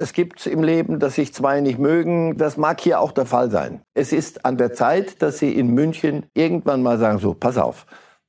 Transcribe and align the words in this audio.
Es 0.00 0.12
gibt 0.12 0.46
im 0.46 0.62
Leben, 0.62 1.00
dass 1.00 1.16
sich 1.16 1.34
zwei 1.34 1.60
nicht 1.60 1.80
mögen. 1.80 2.36
Das 2.36 2.56
mag 2.56 2.80
hier 2.80 3.00
auch 3.00 3.10
der 3.10 3.26
Fall 3.26 3.50
sein. 3.50 3.82
Es 3.94 4.12
ist 4.12 4.44
an 4.44 4.56
der 4.56 4.72
Zeit, 4.72 5.22
dass 5.22 5.38
Sie 5.38 5.52
in 5.52 5.74
München 5.74 6.26
irgendwann 6.34 6.84
mal 6.84 6.98
sagen, 6.98 7.18
so, 7.18 7.34
pass 7.34 7.58
auf, 7.58 7.84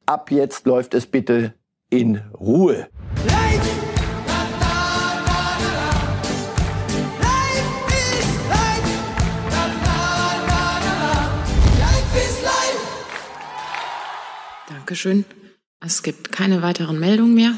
ab 0.07 0.31
jetzt 0.31 0.65
läuft 0.65 0.95
es 0.95 1.05
bitte 1.05 1.53
in 1.91 2.23
Ruhe. 2.39 2.87
Dankeschön. 14.69 15.23
Es 15.85 16.01
gibt 16.01 16.31
keine 16.31 16.63
weiteren 16.63 16.99
Meldungen 16.99 17.35
mehr. 17.35 17.53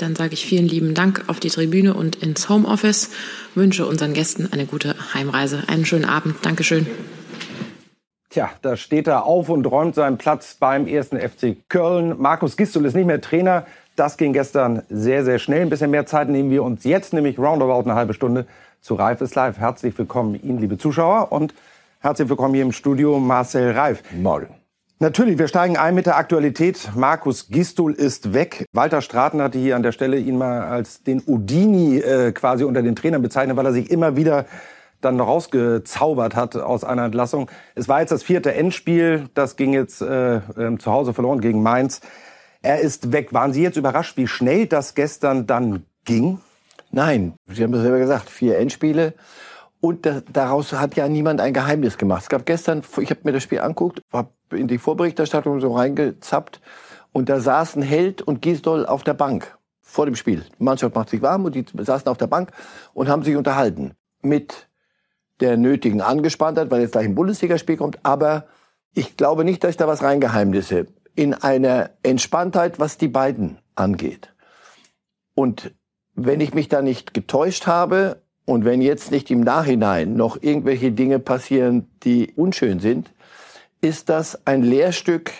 Dann 0.00 0.16
sage 0.16 0.34
ich 0.34 0.46
vielen 0.46 0.66
lieben 0.66 0.94
Dank 0.94 1.24
auf 1.26 1.40
die 1.40 1.50
Tribüne 1.50 1.94
und 1.94 2.16
ins 2.16 2.48
Homeoffice. 2.48 3.10
Wünsche 3.54 3.86
unseren 3.86 4.14
Gästen 4.14 4.48
eine 4.52 4.66
gute 4.66 4.94
Heimreise. 5.14 5.64
Einen 5.66 5.84
schönen 5.84 6.04
Abend. 6.04 6.36
Dankeschön. 6.42 6.86
Tja, 8.30 8.50
da 8.62 8.76
steht 8.76 9.08
er 9.08 9.24
auf 9.24 9.48
und 9.48 9.66
räumt 9.66 9.96
seinen 9.96 10.16
Platz 10.16 10.54
beim 10.54 10.86
ersten 10.86 11.18
FC 11.18 11.56
Köln. 11.68 12.14
Markus 12.18 12.56
Gistul 12.56 12.84
ist 12.84 12.94
nicht 12.94 13.06
mehr 13.06 13.20
Trainer. 13.20 13.66
Das 13.96 14.16
ging 14.16 14.32
gestern 14.32 14.82
sehr, 14.88 15.24
sehr 15.24 15.38
schnell. 15.40 15.62
Ein 15.62 15.70
bisschen 15.70 15.90
mehr 15.90 16.06
Zeit 16.06 16.28
nehmen 16.28 16.50
wir 16.50 16.62
uns 16.62 16.84
jetzt, 16.84 17.12
nämlich 17.12 17.38
roundabout 17.38 17.82
eine 17.82 17.96
halbe 17.96 18.14
Stunde 18.14 18.46
zu 18.80 18.94
Reif 18.94 19.20
ist 19.20 19.34
live. 19.34 19.58
Herzlich 19.58 19.98
willkommen 19.98 20.40
Ihnen, 20.42 20.58
liebe 20.58 20.78
Zuschauer, 20.78 21.32
und 21.32 21.54
herzlich 21.98 22.28
willkommen 22.28 22.54
hier 22.54 22.62
im 22.62 22.72
Studio 22.72 23.18
Marcel 23.18 23.72
Reif. 23.72 24.02
Morgen. 24.12 24.59
Natürlich, 25.02 25.38
wir 25.38 25.48
steigen 25.48 25.78
ein 25.78 25.94
mit 25.94 26.04
der 26.04 26.18
Aktualität. 26.18 26.90
Markus 26.94 27.48
Gistul 27.48 27.94
ist 27.94 28.34
weg. 28.34 28.66
Walter 28.74 29.00
Straten 29.00 29.40
hatte 29.40 29.58
hier 29.58 29.74
an 29.74 29.82
der 29.82 29.92
Stelle 29.92 30.18
ihn 30.18 30.36
mal 30.36 30.60
als 30.60 31.02
den 31.02 31.22
Udini 31.26 31.96
äh, 31.96 32.32
quasi 32.32 32.64
unter 32.64 32.82
den 32.82 32.94
Trainern 32.94 33.22
bezeichnet, 33.22 33.56
weil 33.56 33.64
er 33.64 33.72
sich 33.72 33.90
immer 33.90 34.16
wieder 34.16 34.44
dann 35.00 35.18
rausgezaubert 35.18 36.36
hat 36.36 36.54
aus 36.54 36.84
einer 36.84 37.06
Entlassung. 37.06 37.50
Es 37.74 37.88
war 37.88 38.00
jetzt 38.00 38.10
das 38.10 38.22
vierte 38.22 38.52
Endspiel. 38.52 39.30
Das 39.32 39.56
ging 39.56 39.72
jetzt 39.72 40.02
äh, 40.02 40.36
äh, 40.36 40.76
zu 40.78 40.92
Hause 40.92 41.14
verloren 41.14 41.40
gegen 41.40 41.62
Mainz. 41.62 42.02
Er 42.60 42.80
ist 42.80 43.10
weg. 43.10 43.32
Waren 43.32 43.54
Sie 43.54 43.62
jetzt 43.62 43.78
überrascht, 43.78 44.18
wie 44.18 44.26
schnell 44.26 44.66
das 44.66 44.94
gestern 44.94 45.46
dann 45.46 45.86
ging? 46.04 46.40
Nein, 46.90 47.36
Sie 47.46 47.64
haben 47.64 47.72
es 47.72 47.80
selber 47.80 48.00
gesagt, 48.00 48.28
vier 48.28 48.58
Endspiele. 48.58 49.14
Und 49.80 50.04
da, 50.04 50.20
daraus 50.30 50.72
hat 50.72 50.94
ja 50.96 51.08
niemand 51.08 51.40
ein 51.40 51.54
Geheimnis 51.54 51.96
gemacht. 51.96 52.22
Es 52.22 52.28
gab 52.28 52.44
gestern, 52.44 52.82
ich 52.98 53.10
habe 53.10 53.20
mir 53.24 53.32
das 53.32 53.42
Spiel 53.42 53.60
anguckt, 53.60 54.02
habe 54.12 54.30
in 54.52 54.68
die 54.68 54.78
Vorberichterstattung 54.78 55.60
so 55.60 55.74
reingezappt 55.74 56.60
und 57.12 57.28
da 57.28 57.40
saßen 57.40 57.82
Held 57.82 58.22
und 58.22 58.42
Gisdol 58.42 58.86
auf 58.86 59.04
der 59.04 59.14
Bank 59.14 59.56
vor 59.80 60.06
dem 60.06 60.16
Spiel. 60.16 60.44
Die 60.58 60.62
Mannschaft 60.62 60.94
macht 60.94 61.10
sich 61.10 61.22
warm 61.22 61.44
und 61.44 61.54
die 61.54 61.64
saßen 61.76 62.08
auf 62.08 62.18
der 62.18 62.26
Bank 62.26 62.52
und 62.92 63.08
haben 63.08 63.22
sich 63.22 63.36
unterhalten 63.36 63.94
mit 64.22 64.68
der 65.40 65.56
nötigen 65.56 66.02
Angespanntheit, 66.02 66.70
weil 66.70 66.82
jetzt 66.82 66.92
gleich 66.92 67.06
ein 67.06 67.14
Bundesligaspiel 67.14 67.76
kommt. 67.76 67.98
Aber 68.04 68.46
ich 68.94 69.16
glaube 69.16 69.44
nicht, 69.44 69.64
dass 69.64 69.70
ich 69.70 69.76
da 69.76 69.88
was 69.88 70.02
reingeheimnisse. 70.02 70.86
In 71.14 71.34
einer 71.34 71.90
Entspanntheit, 72.02 72.78
was 72.78 72.98
die 72.98 73.08
beiden 73.08 73.58
angeht. 73.74 74.34
Und 75.34 75.72
wenn 76.14 76.40
ich 76.40 76.54
mich 76.54 76.68
da 76.68 76.82
nicht 76.82 77.14
getäuscht 77.14 77.66
habe 77.66 78.22
und 78.50 78.64
wenn 78.64 78.82
jetzt 78.82 79.12
nicht 79.12 79.30
im 79.30 79.42
Nachhinein 79.42 80.14
noch 80.14 80.42
irgendwelche 80.42 80.90
Dinge 80.90 81.20
passieren, 81.20 81.86
die 82.02 82.32
unschön 82.34 82.80
sind, 82.80 83.12
ist 83.80 84.08
das 84.08 84.44
ein 84.44 84.64
Lehrstück, 84.64 85.30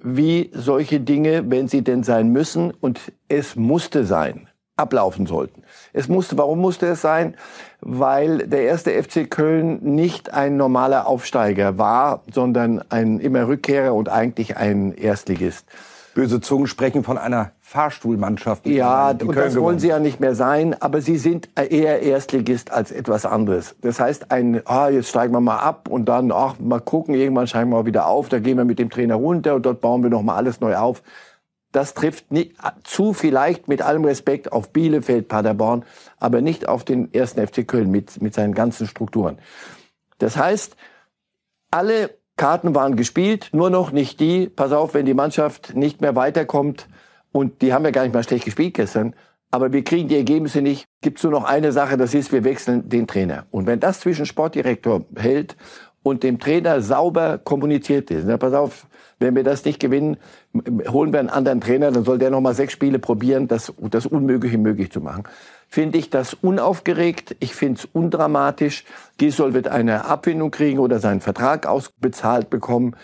wie 0.00 0.52
solche 0.54 1.00
Dinge, 1.00 1.50
wenn 1.50 1.66
sie 1.66 1.82
denn 1.82 2.04
sein 2.04 2.28
müssen, 2.28 2.70
und 2.70 3.00
es 3.28 3.56
musste 3.56 4.04
sein, 4.04 4.48
ablaufen 4.76 5.26
sollten. 5.26 5.64
Es 5.92 6.06
musste, 6.06 6.38
warum 6.38 6.60
musste 6.60 6.86
es 6.86 7.00
sein? 7.00 7.34
Weil 7.80 8.46
der 8.46 8.62
erste 8.62 8.92
FC 8.92 9.28
Köln 9.28 9.80
nicht 9.82 10.32
ein 10.32 10.56
normaler 10.56 11.08
Aufsteiger 11.08 11.78
war, 11.78 12.22
sondern 12.32 12.80
ein 12.90 13.18
immer 13.18 13.48
Rückkehrer 13.48 13.92
und 13.92 14.08
eigentlich 14.08 14.56
ein 14.56 14.92
Erstligist. 14.92 15.66
Böse 16.16 16.40
Zungen 16.40 16.66
sprechen 16.66 17.04
von 17.04 17.18
einer 17.18 17.52
Fahrstuhlmannschaft. 17.60 18.66
Ja, 18.66 19.10
und 19.10 19.18
Köln 19.18 19.34
das 19.34 19.44
gewonnen. 19.48 19.64
wollen 19.64 19.78
sie 19.80 19.88
ja 19.88 19.98
nicht 19.98 20.18
mehr 20.18 20.34
sein, 20.34 20.74
aber 20.80 21.02
sie 21.02 21.18
sind 21.18 21.50
eher 21.56 22.00
Erstligist 22.00 22.72
als 22.72 22.90
etwas 22.90 23.26
anderes. 23.26 23.76
Das 23.82 24.00
heißt, 24.00 24.32
ein, 24.32 24.62
ah, 24.64 24.88
jetzt 24.88 25.10
steigen 25.10 25.34
wir 25.34 25.42
mal 25.42 25.58
ab 25.58 25.90
und 25.90 26.06
dann, 26.06 26.32
ach, 26.32 26.58
mal 26.58 26.80
gucken, 26.80 27.14
irgendwann 27.14 27.46
steigen 27.46 27.68
wir 27.68 27.76
mal 27.76 27.84
wieder 27.84 28.06
auf, 28.06 28.30
da 28.30 28.38
gehen 28.38 28.56
wir 28.56 28.64
mit 28.64 28.78
dem 28.78 28.88
Trainer 28.88 29.16
runter 29.16 29.56
und 29.56 29.66
dort 29.66 29.82
bauen 29.82 30.02
wir 30.02 30.08
nochmal 30.08 30.36
alles 30.36 30.58
neu 30.62 30.76
auf. 30.76 31.02
Das 31.70 31.92
trifft 31.92 32.32
nicht, 32.32 32.56
zu 32.82 33.12
vielleicht 33.12 33.68
mit 33.68 33.82
allem 33.82 34.06
Respekt 34.06 34.52
auf 34.52 34.70
Bielefeld, 34.70 35.28
Paderborn, 35.28 35.84
aber 36.18 36.40
nicht 36.40 36.66
auf 36.66 36.82
den 36.82 37.12
ersten 37.12 37.46
FC 37.46 37.68
Köln 37.68 37.90
mit, 37.90 38.22
mit 38.22 38.32
seinen 38.32 38.54
ganzen 38.54 38.86
Strukturen. 38.86 39.36
Das 40.16 40.38
heißt, 40.38 40.76
alle 41.70 42.08
Karten 42.36 42.74
waren 42.74 42.96
gespielt, 42.96 43.48
nur 43.52 43.70
noch 43.70 43.92
nicht 43.92 44.20
die. 44.20 44.48
Pass 44.48 44.72
auf, 44.72 44.94
wenn 44.94 45.06
die 45.06 45.14
Mannschaft 45.14 45.74
nicht 45.74 46.00
mehr 46.00 46.16
weiterkommt 46.16 46.86
und 47.32 47.62
die 47.62 47.72
haben 47.72 47.84
ja 47.84 47.90
gar 47.90 48.02
nicht 48.02 48.14
mal 48.14 48.22
schlecht 48.22 48.44
gespielt 48.44 48.74
gestern, 48.74 49.14
aber 49.50 49.72
wir 49.72 49.84
kriegen 49.84 50.08
die 50.08 50.16
Ergebnisse 50.16 50.60
nicht. 50.60 50.86
Gibt 51.00 51.22
nur 51.22 51.32
noch 51.32 51.44
eine 51.44 51.72
Sache, 51.72 51.96
das 51.96 52.14
ist, 52.14 52.32
wir 52.32 52.44
wechseln 52.44 52.88
den 52.88 53.06
Trainer. 53.06 53.46
Und 53.50 53.66
wenn 53.66 53.80
das 53.80 54.00
zwischen 54.00 54.26
Sportdirektor 54.26 55.04
hält 55.16 55.56
und 56.02 56.22
dem 56.22 56.38
Trainer 56.38 56.82
sauber 56.82 57.38
kommuniziert 57.38 58.10
ist, 58.10 58.24
na, 58.26 58.36
pass 58.36 58.52
auf, 58.52 58.86
wenn 59.18 59.34
wir 59.34 59.44
das 59.44 59.64
nicht 59.64 59.80
gewinnen, 59.80 60.16
holen 60.88 61.12
wir 61.12 61.20
einen 61.20 61.30
anderen 61.30 61.60
Trainer, 61.60 61.90
dann 61.90 62.04
soll 62.04 62.18
der 62.18 62.30
noch 62.30 62.40
mal 62.40 62.54
sechs 62.54 62.72
Spiele 62.72 62.98
probieren, 62.98 63.48
das, 63.48 63.72
das 63.90 64.06
Unmögliche 64.06 64.58
möglich 64.58 64.90
zu 64.90 65.00
machen 65.00 65.24
finde 65.68 65.98
ich 65.98 66.10
das 66.10 66.34
unaufgeregt. 66.34 67.36
Ich 67.40 67.54
finde 67.54 67.80
es 67.80 67.88
undramatisch. 67.92 68.84
Gisol 69.18 69.54
wird 69.54 69.68
eine 69.68 70.04
Abfindung 70.06 70.50
kriegen 70.50 70.78
oder 70.78 70.98
seinen 70.98 71.20
Vertrag 71.20 71.66
ausbezahlt 71.66 72.50
bekommen. 72.50 72.96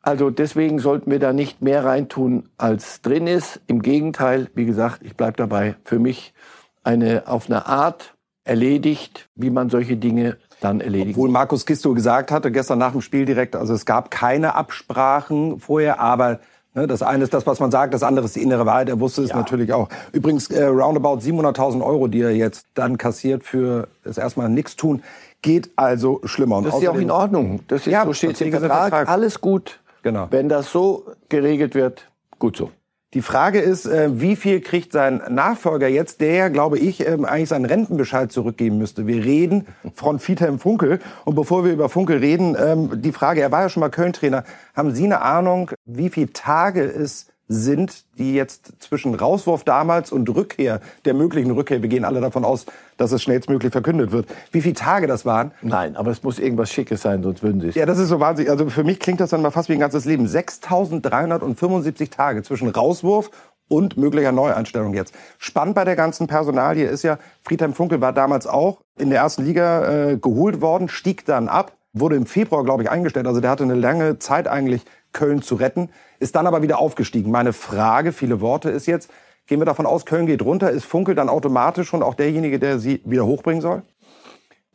Also 0.00 0.30
deswegen 0.30 0.78
sollten 0.78 1.10
wir 1.10 1.18
da 1.18 1.32
nicht 1.32 1.62
mehr 1.62 1.84
reintun, 1.84 2.50
als 2.58 3.00
drin 3.00 3.26
ist. 3.26 3.60
Im 3.66 3.80
Gegenteil, 3.80 4.50
wie 4.54 4.66
gesagt, 4.66 5.00
ich 5.02 5.16
bleibe 5.16 5.38
dabei, 5.38 5.76
für 5.84 5.98
mich 5.98 6.34
eine 6.82 7.26
auf 7.26 7.48
eine 7.48 7.66
Art 7.66 8.14
erledigt, 8.44 9.30
wie 9.34 9.48
man 9.48 9.70
solche 9.70 9.96
Dinge 9.96 10.36
dann 10.64 10.80
erledigt. 10.80 11.16
Obwohl 11.16 11.30
Markus 11.30 11.66
Gisto 11.66 11.94
gesagt 11.94 12.30
hatte, 12.30 12.50
gestern 12.50 12.78
nach 12.78 12.92
dem 12.92 13.00
Spiel 13.00 13.24
direkt, 13.24 13.56
also 13.56 13.74
es 13.74 13.86
gab 13.86 14.10
keine 14.10 14.54
Absprachen 14.54 15.60
vorher, 15.60 16.00
aber 16.00 16.40
Ne, 16.76 16.88
das 16.88 17.02
eine 17.02 17.22
ist 17.22 17.32
das, 17.32 17.46
was 17.46 17.60
man 17.60 17.70
sagt, 17.70 17.94
das 17.94 18.02
andere 18.02 18.26
ist 18.26 18.34
die 18.34 18.42
innere 18.42 18.66
Wahrheit. 18.66 18.88
Er 18.88 18.98
wusste 18.98 19.22
es 19.22 19.30
ja. 19.30 19.36
natürlich 19.36 19.72
auch. 19.72 19.88
Übrigens, 20.10 20.50
äh, 20.50 20.64
roundabout 20.64 21.18
700.000 21.20 21.84
Euro, 21.84 22.08
die 22.08 22.20
er 22.20 22.32
jetzt 22.32 22.66
dann 22.74 22.98
kassiert 22.98 23.44
für 23.44 23.86
das 24.02 24.18
erstmal 24.18 24.48
nichts 24.48 24.74
tun, 24.74 25.04
geht 25.40 25.70
also 25.76 26.20
schlimmer. 26.24 26.56
Und 26.56 26.64
das 26.64 26.74
ist 26.74 26.82
ja 26.82 26.90
auch 26.90 26.96
in 26.96 27.12
Ordnung. 27.12 27.60
Das 27.68 27.86
ist 27.86 27.92
ja, 27.92 28.04
so 28.04 28.12
steht 28.12 28.40
im 28.40 28.50
Vertrag. 28.50 28.90
Vertrag. 28.90 29.08
Alles 29.08 29.40
gut. 29.40 29.78
Genau. 30.02 30.26
Wenn 30.30 30.48
das 30.48 30.72
so 30.72 31.04
geregelt 31.28 31.76
wird, 31.76 32.08
gut 32.40 32.56
so. 32.56 32.72
Die 33.14 33.22
Frage 33.22 33.60
ist, 33.60 33.86
äh, 33.86 34.20
wie 34.20 34.34
viel 34.34 34.60
kriegt 34.60 34.90
sein 34.90 35.22
Nachfolger 35.30 35.86
jetzt, 35.86 36.20
der, 36.20 36.50
glaube 36.50 36.80
ich, 36.80 37.06
ähm, 37.06 37.24
eigentlich 37.24 37.48
seinen 37.48 37.64
Rentenbescheid 37.64 38.32
zurückgeben 38.32 38.78
müsste. 38.78 39.06
Wir 39.06 39.24
reden 39.24 39.66
von 39.94 40.18
Friedhelm 40.18 40.58
Funkel. 40.58 40.98
Und 41.24 41.36
bevor 41.36 41.64
wir 41.64 41.72
über 41.72 41.88
Funkel 41.88 42.18
reden, 42.18 42.56
ähm, 42.60 43.00
die 43.00 43.12
Frage, 43.12 43.40
er 43.40 43.52
war 43.52 43.62
ja 43.62 43.68
schon 43.68 43.82
mal 43.82 43.88
Köln-Trainer. 43.88 44.42
Haben 44.74 44.92
Sie 44.96 45.04
eine 45.04 45.22
Ahnung, 45.22 45.70
wie 45.84 46.10
viele 46.10 46.32
Tage 46.32 46.82
es 46.82 47.28
sind, 47.48 48.04
die 48.18 48.34
jetzt 48.34 48.72
zwischen 48.80 49.14
Rauswurf 49.14 49.64
damals 49.64 50.12
und 50.12 50.28
Rückkehr, 50.34 50.80
der 51.04 51.14
möglichen 51.14 51.50
Rückkehr, 51.50 51.82
wir 51.82 51.88
gehen 51.88 52.04
alle 52.04 52.20
davon 52.20 52.44
aus, 52.44 52.66
dass 52.96 53.12
es 53.12 53.22
schnellstmöglich 53.22 53.72
verkündet 53.72 54.12
wird. 54.12 54.26
Wie 54.50 54.62
viele 54.62 54.74
Tage 54.74 55.06
das 55.06 55.26
waren? 55.26 55.52
Nein, 55.62 55.96
aber 55.96 56.10
es 56.10 56.22
muss 56.22 56.38
irgendwas 56.38 56.70
Schickes 56.70 57.02
sein, 57.02 57.22
sonst 57.22 57.42
würden 57.42 57.60
sie 57.60 57.68
es. 57.68 57.74
Ja, 57.74 57.86
das 57.86 57.98
ist 57.98 58.08
so 58.08 58.20
wahnsinnig. 58.20 58.50
Also 58.50 58.68
für 58.70 58.84
mich 58.84 58.98
klingt 58.98 59.20
das 59.20 59.30
dann 59.30 59.42
mal 59.42 59.50
fast 59.50 59.68
wie 59.68 59.74
ein 59.74 59.80
ganzes 59.80 60.04
Leben. 60.04 60.26
6.375 60.26 62.10
Tage 62.10 62.42
zwischen 62.42 62.68
Rauswurf 62.68 63.30
und 63.68 63.96
möglicher 63.96 64.32
Neueinstellung 64.32 64.94
jetzt. 64.94 65.14
Spannend 65.38 65.74
bei 65.74 65.84
der 65.84 65.96
ganzen 65.96 66.26
Personalie 66.26 66.86
ist 66.86 67.02
ja, 67.02 67.18
Friedhelm 67.42 67.74
Funkel 67.74 68.00
war 68.00 68.12
damals 68.12 68.46
auch 68.46 68.80
in 68.98 69.10
der 69.10 69.20
ersten 69.20 69.44
Liga 69.44 70.10
äh, 70.10 70.16
geholt 70.16 70.60
worden, 70.60 70.88
stieg 70.88 71.24
dann 71.24 71.48
ab, 71.48 71.72
wurde 71.92 72.16
im 72.16 72.26
Februar, 72.26 72.64
glaube 72.64 72.82
ich, 72.82 72.90
eingestellt. 72.90 73.26
Also 73.26 73.40
der 73.40 73.50
hatte 73.50 73.64
eine 73.64 73.74
lange 73.74 74.18
Zeit 74.18 74.48
eigentlich 74.48 74.82
Köln 75.14 75.40
zu 75.40 75.54
retten, 75.54 75.88
ist 76.18 76.36
dann 76.36 76.46
aber 76.46 76.60
wieder 76.60 76.78
aufgestiegen. 76.78 77.30
Meine 77.30 77.54
Frage, 77.54 78.12
viele 78.12 78.42
Worte, 78.42 78.68
ist 78.68 78.86
jetzt, 78.86 79.10
gehen 79.46 79.60
wir 79.60 79.64
davon 79.64 79.86
aus, 79.86 80.04
Köln 80.04 80.26
geht 80.26 80.42
runter, 80.42 80.70
ist 80.70 80.84
Funkel 80.84 81.14
dann 81.14 81.30
automatisch 81.30 81.88
schon 81.88 82.02
auch 82.02 82.14
derjenige, 82.14 82.58
der 82.58 82.78
sie 82.78 83.00
wieder 83.06 83.24
hochbringen 83.24 83.62
soll? 83.62 83.82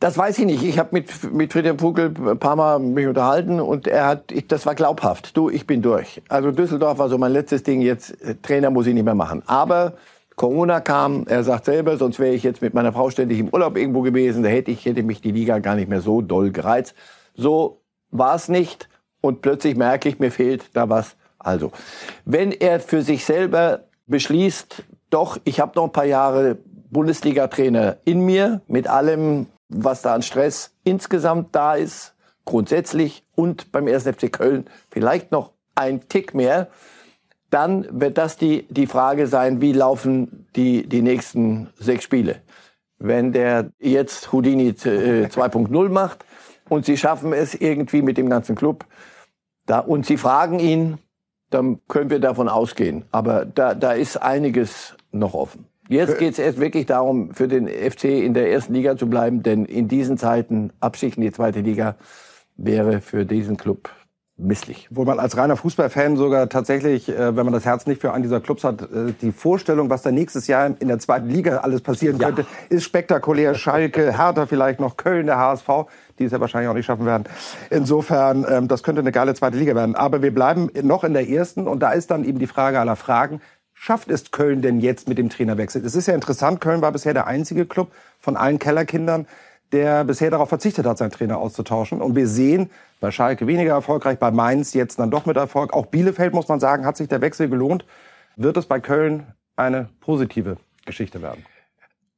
Das 0.00 0.16
weiß 0.16 0.38
ich 0.38 0.46
nicht. 0.46 0.64
Ich 0.64 0.78
habe 0.78 0.88
mit, 0.92 1.30
mit 1.30 1.52
Friedhelm 1.52 1.78
Funkel 1.78 2.14
ein 2.26 2.38
paar 2.38 2.56
Mal 2.56 2.78
mich 2.78 3.06
unterhalten 3.06 3.60
und 3.60 3.86
er 3.86 4.06
hat, 4.06 4.32
ich, 4.32 4.48
das 4.48 4.64
war 4.64 4.74
glaubhaft. 4.74 5.36
Du, 5.36 5.50
ich 5.50 5.66
bin 5.66 5.82
durch. 5.82 6.22
Also 6.30 6.52
Düsseldorf 6.52 6.96
war 6.98 7.10
so 7.10 7.18
mein 7.18 7.32
letztes 7.32 7.62
Ding. 7.64 7.82
Jetzt 7.82 8.18
äh, 8.22 8.34
Trainer 8.36 8.70
muss 8.70 8.86
ich 8.86 8.94
nicht 8.94 9.04
mehr 9.04 9.14
machen. 9.14 9.42
Aber 9.44 9.92
Corona 10.36 10.80
kam, 10.80 11.26
er 11.28 11.44
sagt 11.44 11.66
selber, 11.66 11.98
sonst 11.98 12.18
wäre 12.18 12.32
ich 12.32 12.42
jetzt 12.42 12.62
mit 12.62 12.72
meiner 12.72 12.94
Frau 12.94 13.10
ständig 13.10 13.38
im 13.40 13.50
Urlaub 13.50 13.76
irgendwo 13.76 14.00
gewesen. 14.00 14.42
Da 14.42 14.48
hätte 14.48 14.70
ich, 14.70 14.86
hätte 14.86 15.02
mich 15.02 15.20
die 15.20 15.32
Liga 15.32 15.58
gar 15.58 15.74
nicht 15.74 15.90
mehr 15.90 16.00
so 16.00 16.22
doll 16.22 16.50
gereizt. 16.50 16.94
So 17.34 17.82
war 18.10 18.34
es 18.34 18.48
nicht 18.48 18.88
und 19.20 19.42
plötzlich 19.42 19.76
merke 19.76 20.08
ich, 20.08 20.18
mir 20.18 20.30
fehlt 20.30 20.64
da 20.74 20.88
was. 20.88 21.16
Also, 21.38 21.72
wenn 22.24 22.52
er 22.52 22.80
für 22.80 23.02
sich 23.02 23.24
selber 23.24 23.84
beschließt, 24.06 24.84
doch, 25.10 25.38
ich 25.44 25.60
habe 25.60 25.72
noch 25.74 25.84
ein 25.84 25.92
paar 25.92 26.04
Jahre 26.04 26.58
Bundesliga-Trainer 26.90 27.98
in 28.04 28.20
mir, 28.20 28.60
mit 28.66 28.88
allem, 28.88 29.46
was 29.68 30.02
da 30.02 30.14
an 30.14 30.22
Stress 30.22 30.74
insgesamt 30.84 31.54
da 31.54 31.74
ist, 31.74 32.14
grundsätzlich 32.44 33.24
und 33.34 33.72
beim 33.72 33.86
1. 33.86 34.04
FC 34.04 34.32
Köln 34.32 34.66
vielleicht 34.90 35.32
noch 35.32 35.52
ein 35.74 36.08
Tick 36.08 36.34
mehr, 36.34 36.68
dann 37.50 37.86
wird 37.90 38.18
das 38.18 38.36
die, 38.36 38.66
die 38.68 38.86
Frage 38.86 39.26
sein, 39.26 39.60
wie 39.60 39.72
laufen 39.72 40.46
die, 40.56 40.88
die 40.88 41.02
nächsten 41.02 41.68
sechs 41.78 42.04
Spiele. 42.04 42.42
Wenn 42.98 43.32
der 43.32 43.70
jetzt 43.78 44.32
Houdini 44.32 44.68
äh, 44.68 45.26
2.0 45.26 45.88
macht 45.88 46.24
und 46.68 46.84
sie 46.84 46.96
schaffen 46.96 47.32
es 47.32 47.54
irgendwie 47.54 48.02
mit 48.02 48.18
dem 48.18 48.28
ganzen 48.28 48.54
Club, 48.54 48.84
da, 49.70 49.78
und 49.78 50.04
sie 50.04 50.16
fragen 50.16 50.58
ihn, 50.58 50.98
dann 51.50 51.80
können 51.88 52.10
wir 52.10 52.20
davon 52.20 52.48
ausgehen. 52.48 53.04
Aber 53.12 53.44
da, 53.44 53.74
da 53.74 53.92
ist 53.92 54.16
einiges 54.16 54.96
noch 55.12 55.34
offen. 55.34 55.66
Jetzt 55.88 56.18
geht 56.18 56.32
es 56.32 56.38
erst 56.38 56.60
wirklich 56.60 56.86
darum, 56.86 57.34
für 57.34 57.48
den 57.48 57.68
FC 57.68 58.04
in 58.04 58.32
der 58.32 58.50
ersten 58.52 58.74
Liga 58.74 58.96
zu 58.96 59.08
bleiben, 59.08 59.42
denn 59.42 59.64
in 59.64 59.88
diesen 59.88 60.18
Zeiten 60.18 60.72
Abstieg 60.78 61.16
in 61.16 61.22
die 61.22 61.32
zweite 61.32 61.60
Liga 61.60 61.96
wäre 62.56 63.00
für 63.00 63.24
diesen 63.24 63.56
Club 63.56 63.90
misslich. 64.40 64.88
Wo 64.90 65.04
man 65.04 65.18
als 65.18 65.36
reiner 65.36 65.56
Fußballfan 65.56 66.16
sogar 66.16 66.48
tatsächlich, 66.48 67.08
äh, 67.08 67.36
wenn 67.36 67.44
man 67.44 67.52
das 67.52 67.64
Herz 67.64 67.86
nicht 67.86 68.00
für 68.00 68.12
einen 68.12 68.22
dieser 68.22 68.40
Clubs 68.40 68.64
hat, 68.64 68.82
äh, 68.82 69.12
die 69.20 69.32
Vorstellung, 69.32 69.90
was 69.90 70.02
da 70.02 70.10
nächstes 70.10 70.46
Jahr 70.46 70.74
in 70.78 70.88
der 70.88 70.98
zweiten 70.98 71.28
Liga 71.28 71.58
alles 71.58 71.80
passieren 71.80 72.18
ja. 72.18 72.26
könnte, 72.26 72.46
ist 72.68 72.84
spektakulär. 72.84 73.54
Schalke, 73.54 74.16
Hertha 74.16 74.46
vielleicht 74.46 74.80
noch, 74.80 74.96
Köln, 74.96 75.26
der 75.26 75.38
HSV, 75.38 75.68
die 76.18 76.24
es 76.24 76.32
ja 76.32 76.40
wahrscheinlich 76.40 76.68
auch 76.68 76.74
nicht 76.74 76.86
schaffen 76.86 77.06
werden. 77.06 77.24
Insofern, 77.70 78.46
ähm, 78.48 78.68
das 78.68 78.82
könnte 78.82 79.00
eine 79.00 79.12
geile 79.12 79.34
zweite 79.34 79.56
Liga 79.56 79.74
werden. 79.74 79.94
Aber 79.94 80.22
wir 80.22 80.34
bleiben 80.34 80.70
noch 80.82 81.04
in 81.04 81.12
der 81.12 81.28
ersten 81.28 81.66
und 81.66 81.80
da 81.80 81.92
ist 81.92 82.10
dann 82.10 82.24
eben 82.24 82.38
die 82.38 82.46
Frage 82.46 82.80
aller 82.80 82.96
Fragen. 82.96 83.40
Schafft 83.72 84.10
es 84.10 84.30
Köln 84.30 84.60
denn 84.60 84.80
jetzt 84.80 85.08
mit 85.08 85.16
dem 85.16 85.30
Trainerwechsel? 85.30 85.82
Es 85.84 85.94
ist 85.94 86.06
ja 86.06 86.14
interessant, 86.14 86.60
Köln 86.60 86.82
war 86.82 86.92
bisher 86.92 87.14
der 87.14 87.26
einzige 87.26 87.64
Club 87.64 87.92
von 88.18 88.36
allen 88.36 88.58
Kellerkindern, 88.58 89.26
der 89.72 90.04
bisher 90.04 90.30
darauf 90.30 90.48
verzichtet 90.48 90.86
hat, 90.86 90.98
seinen 90.98 91.10
Trainer 91.10 91.38
auszutauschen. 91.38 92.00
Und 92.00 92.16
wir 92.16 92.26
sehen, 92.26 92.70
bei 93.00 93.10
Schalke 93.10 93.46
weniger 93.46 93.72
erfolgreich, 93.72 94.18
bei 94.18 94.30
Mainz 94.30 94.74
jetzt 94.74 94.98
dann 94.98 95.10
doch 95.10 95.26
mit 95.26 95.36
Erfolg. 95.36 95.72
Auch 95.72 95.86
Bielefeld, 95.86 96.34
muss 96.34 96.48
man 96.48 96.60
sagen, 96.60 96.84
hat 96.84 96.96
sich 96.96 97.08
der 97.08 97.20
Wechsel 97.20 97.48
gelohnt. 97.48 97.84
Wird 98.36 98.56
es 98.56 98.66
bei 98.66 98.80
Köln 98.80 99.26
eine 99.56 99.88
positive 100.00 100.56
Geschichte 100.86 101.22
werden? 101.22 101.44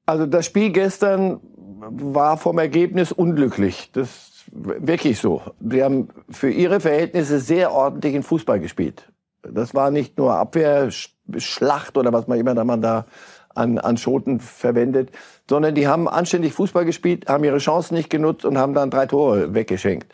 Also 0.06 0.26
das 0.26 0.46
Spiel 0.46 0.70
gestern 0.70 1.40
war 1.54 2.36
vom 2.36 2.58
Ergebnis 2.58 3.12
unglücklich. 3.12 3.90
Das 3.92 4.32
wirklich 4.50 5.18
so. 5.18 5.42
Sie 5.60 5.82
haben 5.82 6.08
für 6.30 6.50
ihre 6.50 6.80
Verhältnisse 6.80 7.40
sehr 7.40 7.72
ordentlichen 7.72 8.22
Fußball 8.22 8.60
gespielt. 8.60 9.10
Das 9.42 9.74
war 9.74 9.90
nicht 9.90 10.18
nur 10.18 10.34
Abwehrschlacht 10.34 11.96
oder 11.96 12.12
was 12.12 12.28
man 12.28 12.38
immer 12.38 12.54
da 12.54 12.64
man 12.64 12.82
da 12.82 13.06
an, 13.54 13.78
an 13.78 13.96
Schoten 13.96 14.40
verwendet, 14.40 15.10
sondern 15.48 15.74
die 15.74 15.86
haben 15.86 16.08
anständig 16.08 16.52
Fußball 16.52 16.84
gespielt, 16.84 17.28
haben 17.28 17.44
ihre 17.44 17.58
Chancen 17.58 17.94
nicht 17.94 18.10
genutzt 18.10 18.44
und 18.44 18.58
haben 18.58 18.74
dann 18.74 18.90
drei 18.90 19.06
Tore 19.06 19.54
weggeschenkt. 19.54 20.12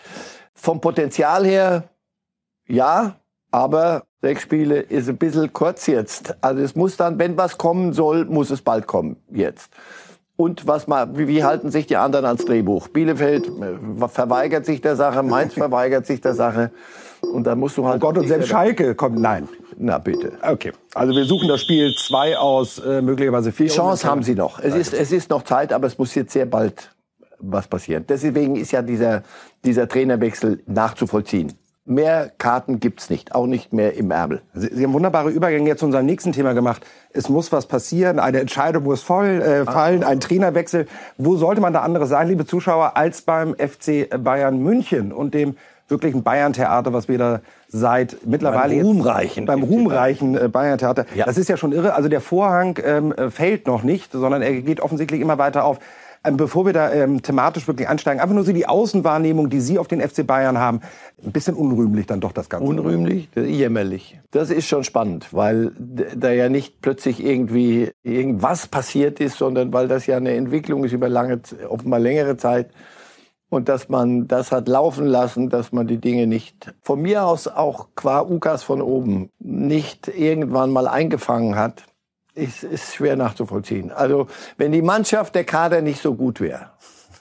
Vom 0.54 0.80
Potenzial 0.80 1.44
her, 1.44 1.84
ja, 2.66 3.16
aber 3.50 4.04
sechs 4.20 4.42
Spiele 4.42 4.80
ist 4.80 5.08
ein 5.08 5.16
bisschen 5.16 5.52
kurz 5.52 5.86
jetzt. 5.86 6.36
Also 6.40 6.62
es 6.62 6.74
muss 6.74 6.96
dann, 6.96 7.18
wenn 7.18 7.36
was 7.36 7.58
kommen 7.58 7.92
soll, 7.92 8.24
muss 8.24 8.50
es 8.50 8.62
bald 8.62 8.86
kommen 8.86 9.16
jetzt. 9.30 9.70
Und 10.36 10.68
was 10.68 10.86
mal, 10.86 11.18
wie, 11.18 11.26
wie 11.26 11.42
halten 11.42 11.70
sich 11.70 11.86
die 11.86 11.96
anderen 11.96 12.24
ans 12.24 12.44
Drehbuch? 12.44 12.88
Bielefeld 12.88 13.48
äh, 13.48 14.08
verweigert 14.08 14.66
sich 14.66 14.80
der 14.80 14.94
Sache, 14.94 15.24
Mainz 15.24 15.54
verweigert 15.54 16.06
sich 16.06 16.20
der 16.20 16.34
Sache. 16.34 16.70
Und 17.32 17.44
dann 17.44 17.58
musst 17.58 17.76
du 17.76 17.86
halt. 17.86 17.96
Oh 17.96 18.06
Gott, 18.06 18.18
und 18.18 18.28
selbst 18.28 18.48
Schalke 18.48 18.94
kommt, 18.94 19.18
nein. 19.18 19.48
Na 19.80 19.98
bitte. 19.98 20.32
Okay. 20.42 20.72
Also 20.94 21.14
wir 21.14 21.24
suchen 21.24 21.46
das 21.48 21.60
Spiel 21.60 21.94
zwei 21.94 22.36
aus, 22.36 22.80
äh, 22.80 23.00
möglicherweise 23.00 23.52
vier. 23.52 23.66
Die 23.66 23.72
Chance 23.72 24.08
haben 24.08 24.24
sie 24.24 24.34
noch. 24.34 24.58
Es 24.58 24.74
ist, 24.74 24.92
es 24.92 25.12
ist 25.12 25.30
noch 25.30 25.44
Zeit, 25.44 25.72
aber 25.72 25.86
es 25.86 25.98
muss 25.98 26.14
jetzt 26.16 26.32
sehr 26.32 26.46
bald 26.46 26.90
was 27.38 27.68
passieren. 27.68 28.04
Deswegen 28.08 28.56
ist 28.56 28.72
ja 28.72 28.82
dieser, 28.82 29.22
dieser 29.64 29.86
Trainerwechsel 29.88 30.64
nachzuvollziehen. 30.66 31.52
Mehr 31.84 32.30
Karten 32.36 32.80
gibt's 32.80 33.08
nicht, 33.08 33.34
auch 33.34 33.46
nicht 33.46 33.72
mehr 33.72 33.94
im 33.94 34.10
Ärmel. 34.10 34.42
Sie, 34.52 34.68
Sie 34.74 34.84
haben 34.84 34.92
wunderbare 34.92 35.30
Übergänge 35.30 35.68
jetzt 35.68 35.78
zu 35.78 35.86
unserem 35.86 36.06
nächsten 36.06 36.32
Thema 36.32 36.54
gemacht. 36.54 36.84
Es 37.12 37.28
muss 37.28 37.52
was 37.52 37.66
passieren, 37.66 38.18
eine 38.18 38.40
Entscheidung 38.40 38.82
muss 38.82 39.02
voll 39.02 39.40
äh, 39.40 39.64
fallen, 39.64 40.02
ein 40.02 40.18
Trainerwechsel. 40.18 40.86
Wo 41.16 41.36
sollte 41.36 41.60
man 41.60 41.72
da 41.72 41.82
anderes 41.82 42.08
sein, 42.08 42.28
liebe 42.28 42.44
Zuschauer, 42.44 42.96
als 42.96 43.22
beim 43.22 43.54
FC 43.54 44.08
Bayern 44.22 44.58
München 44.58 45.12
und 45.12 45.32
dem 45.32 45.56
wirklichen 45.88 46.22
Bayern-Theater, 46.22 46.92
was 46.92 47.08
wir 47.08 47.18
da 47.18 47.40
seit 47.68 48.26
mittlerweile 48.26 48.76
beim 48.76 48.86
ruhmreichen, 48.86 49.46
beim 49.46 49.62
ruhmreichen 49.62 50.36
äh, 50.36 50.48
Bayern-Theater. 50.48 51.06
Ja. 51.14 51.24
Das 51.26 51.38
ist 51.38 51.48
ja 51.48 51.56
schon 51.56 51.72
irre. 51.72 51.94
Also 51.94 52.08
der 52.08 52.20
Vorhang 52.20 52.78
ähm, 52.84 53.12
äh, 53.12 53.30
fällt 53.30 53.66
noch 53.66 53.82
nicht, 53.82 54.12
sondern 54.12 54.42
er 54.42 54.52
geht 54.62 54.80
offensichtlich 54.80 55.20
immer 55.20 55.38
weiter 55.38 55.64
auf. 55.64 55.78
Ähm, 56.24 56.36
bevor 56.36 56.66
wir 56.66 56.72
da 56.72 56.92
ähm, 56.92 57.22
thematisch 57.22 57.68
wirklich 57.68 57.88
einsteigen, 57.88 58.20
einfach 58.20 58.34
nur 58.34 58.44
so 58.44 58.52
die 58.52 58.66
Außenwahrnehmung, 58.66 59.50
die 59.50 59.60
Sie 59.60 59.78
auf 59.78 59.86
den 59.86 60.00
FC 60.00 60.26
Bayern 60.26 60.58
haben. 60.58 60.80
Ein 61.24 61.32
bisschen 61.32 61.54
unrühmlich 61.54 62.06
dann 62.06 62.20
doch 62.20 62.32
das 62.32 62.48
Ganze. 62.48 62.66
Unrühmlich, 62.66 63.28
jämmerlich. 63.36 64.18
Das 64.32 64.50
ist 64.50 64.66
schon 64.66 64.82
spannend, 64.82 65.28
weil 65.32 65.70
da 66.16 66.30
ja 66.32 66.48
nicht 66.48 66.80
plötzlich 66.82 67.24
irgendwie 67.24 67.92
irgendwas 68.02 68.66
passiert 68.66 69.20
ist, 69.20 69.38
sondern 69.38 69.72
weil 69.72 69.86
das 69.86 70.06
ja 70.06 70.16
eine 70.16 70.34
Entwicklung 70.34 70.84
ist 70.84 70.92
über 70.92 71.08
lange, 71.08 71.40
offenbar 71.68 72.00
längere 72.00 72.36
Zeit 72.36 72.70
und 73.50 73.68
dass 73.68 73.88
man 73.88 74.28
das 74.28 74.52
hat 74.52 74.68
laufen 74.68 75.06
lassen, 75.06 75.48
dass 75.48 75.72
man 75.72 75.86
die 75.86 75.98
Dinge 75.98 76.26
nicht 76.26 76.74
von 76.82 77.00
mir 77.00 77.24
aus 77.24 77.48
auch 77.48 77.88
qua 77.94 78.22
Ukas 78.22 78.62
von 78.62 78.82
oben 78.82 79.30
nicht 79.38 80.08
irgendwann 80.08 80.70
mal 80.70 80.86
eingefangen 80.86 81.56
hat, 81.56 81.84
ist, 82.34 82.62
ist 82.62 82.94
schwer 82.94 83.16
nachzuvollziehen. 83.16 83.90
Also 83.90 84.26
wenn 84.56 84.72
die 84.72 84.82
Mannschaft, 84.82 85.34
der 85.34 85.44
Kader 85.44 85.80
nicht 85.80 86.00
so 86.00 86.14
gut 86.14 86.40
wäre, 86.40 86.70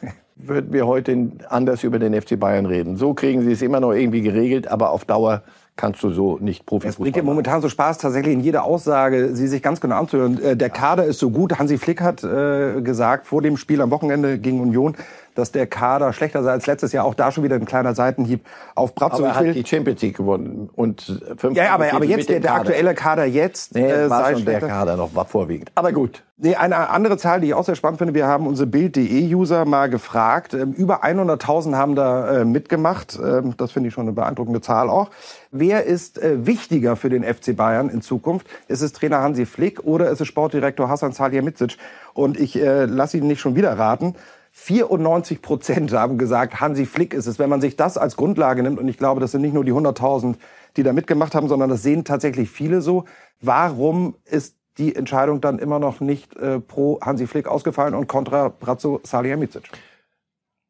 würden 0.35 0.73
wir 0.73 0.85
heute 0.85 1.31
anders 1.49 1.83
über 1.83 1.99
den 1.99 2.19
FC 2.19 2.39
Bayern 2.39 2.65
reden. 2.65 2.97
So 2.97 3.13
kriegen 3.13 3.41
sie 3.41 3.53
es 3.53 3.61
immer 3.61 3.79
noch 3.79 3.93
irgendwie 3.93 4.21
geregelt, 4.21 4.67
aber 4.67 4.91
auf 4.91 5.05
Dauer 5.05 5.43
kannst 5.77 6.03
du 6.03 6.11
so 6.11 6.37
nicht 6.39 6.65
Profi 6.65 6.87
Es 6.87 6.97
bringt 6.97 7.15
ja 7.15 7.23
momentan 7.23 7.61
so 7.61 7.69
Spaß, 7.69 7.99
tatsächlich 7.99 8.33
in 8.33 8.41
jeder 8.41 8.63
Aussage 8.63 9.35
sie 9.35 9.47
sich 9.47 9.61
ganz 9.63 9.79
genau 9.79 9.95
anzuhören. 9.95 10.41
Äh, 10.41 10.57
der 10.57 10.69
Kader 10.69 11.05
ist 11.05 11.19
so 11.19 11.29
gut. 11.29 11.57
Hansi 11.57 11.77
Flick 11.77 12.01
hat 12.01 12.23
äh, 12.23 12.81
gesagt 12.81 13.27
vor 13.27 13.41
dem 13.41 13.57
Spiel 13.57 13.81
am 13.81 13.91
Wochenende 13.91 14.39
gegen 14.39 14.59
Union, 14.59 14.95
dass 15.35 15.51
der 15.51 15.67
Kader 15.67 16.11
schlechter 16.13 16.43
sei 16.43 16.51
als 16.51 16.67
letztes 16.67 16.91
Jahr. 16.91 17.05
Auch 17.05 17.13
da 17.13 17.31
schon 17.31 17.43
wieder 17.43 17.55
ein 17.55 17.65
kleiner 17.65 17.95
Seitenhieb 17.95 18.45
auf 18.75 18.95
Bratzo. 18.95 19.23
Aber 19.23 19.27
er 19.27 19.35
hat 19.35 19.55
die 19.55 19.65
Champions 19.65 20.01
League 20.01 20.17
gewonnen 20.17 20.69
und 20.75 21.21
fünf 21.37 21.55
Ja, 21.55 21.73
aber, 21.73 21.93
aber 21.93 22.05
jetzt 22.05 22.29
der, 22.29 22.39
der 22.39 22.55
aktuelle 22.55 22.93
Kader 22.93 23.25
jetzt 23.25 23.75
nee, 23.75 23.89
äh, 23.89 24.09
war 24.09 24.23
sei 24.23 24.33
schon 24.33 24.41
schlechter. 24.41 24.67
der 24.67 24.69
Kader 24.69 24.97
noch 24.97 25.15
war 25.15 25.25
vorwiegend. 25.25 25.71
Aber 25.75 25.91
gut. 25.91 26.23
Nee, 26.39 26.53
eine 26.53 26.91
andere 26.91 27.17
Zahl, 27.17 27.41
die 27.41 27.47
ich 27.47 27.55
auch 27.55 27.65
sehr 27.65 27.75
spannend 27.75 27.97
finde, 27.97 28.13
wir 28.13 28.27
haben 28.27 28.45
unsere 28.45 28.67
Bild.de-User 28.67 29.65
mal 29.65 29.89
gefragt. 29.89 30.53
Ähm, 30.53 30.71
über 30.71 31.03
100.000 31.03 31.75
haben 31.75 31.95
da 31.95 32.41
äh, 32.41 32.45
mitgemacht. 32.45 33.17
Ähm, 33.19 33.55
das 33.57 33.71
finde 33.71 33.87
ich 33.87 33.95
schon 33.95 34.03
eine 34.03 34.11
beeindruckende 34.11 34.61
Zahl 34.61 34.87
auch. 34.87 35.09
Wer 35.49 35.85
ist 35.85 36.21
äh, 36.21 36.45
wichtiger 36.45 36.95
für 36.95 37.09
den 37.09 37.23
FC 37.23 37.55
Bayern 37.55 37.89
in 37.89 38.03
Zukunft? 38.03 38.45
Ist 38.67 38.81
es 38.81 38.93
Trainer 38.93 39.23
Hansi 39.23 39.47
Flick 39.47 39.83
oder 39.83 40.11
ist 40.11 40.21
es 40.21 40.27
Sportdirektor 40.27 40.87
Hassan 40.87 41.11
Salihamidzic? 41.11 41.77
Und 42.13 42.39
ich 42.39 42.55
äh, 42.55 42.85
lasse 42.85 43.17
ihn 43.17 43.25
nicht 43.25 43.41
schon 43.41 43.55
wieder 43.55 43.75
raten. 43.79 44.13
94 44.51 45.41
Prozent 45.41 45.91
haben 45.91 46.19
gesagt, 46.19 46.61
Hansi 46.61 46.85
Flick 46.85 47.15
ist 47.15 47.25
es. 47.25 47.39
Wenn 47.39 47.49
man 47.49 47.61
sich 47.61 47.77
das 47.77 47.97
als 47.97 48.15
Grundlage 48.15 48.61
nimmt, 48.61 48.77
und 48.77 48.87
ich 48.87 48.99
glaube, 48.99 49.21
das 49.21 49.31
sind 49.31 49.41
nicht 49.41 49.55
nur 49.55 49.65
die 49.65 49.73
100.000, 49.73 50.35
die 50.75 50.83
da 50.83 50.93
mitgemacht 50.93 51.33
haben, 51.33 51.47
sondern 51.47 51.71
das 51.71 51.81
sehen 51.81 52.05
tatsächlich 52.05 52.51
viele 52.51 52.81
so. 52.81 53.05
Warum 53.41 54.15
ist 54.25 54.56
die 54.77 54.95
Entscheidung 54.95 55.41
dann 55.41 55.59
immer 55.59 55.79
noch 55.79 55.99
nicht 55.99 56.35
äh, 56.35 56.59
pro 56.59 56.99
Hansi 57.01 57.27
Flick 57.27 57.47
ausgefallen 57.47 57.93
und 57.93 58.07
kontra 58.07 58.49
Brazzo 58.49 58.99
Salihamidzic? 59.03 59.69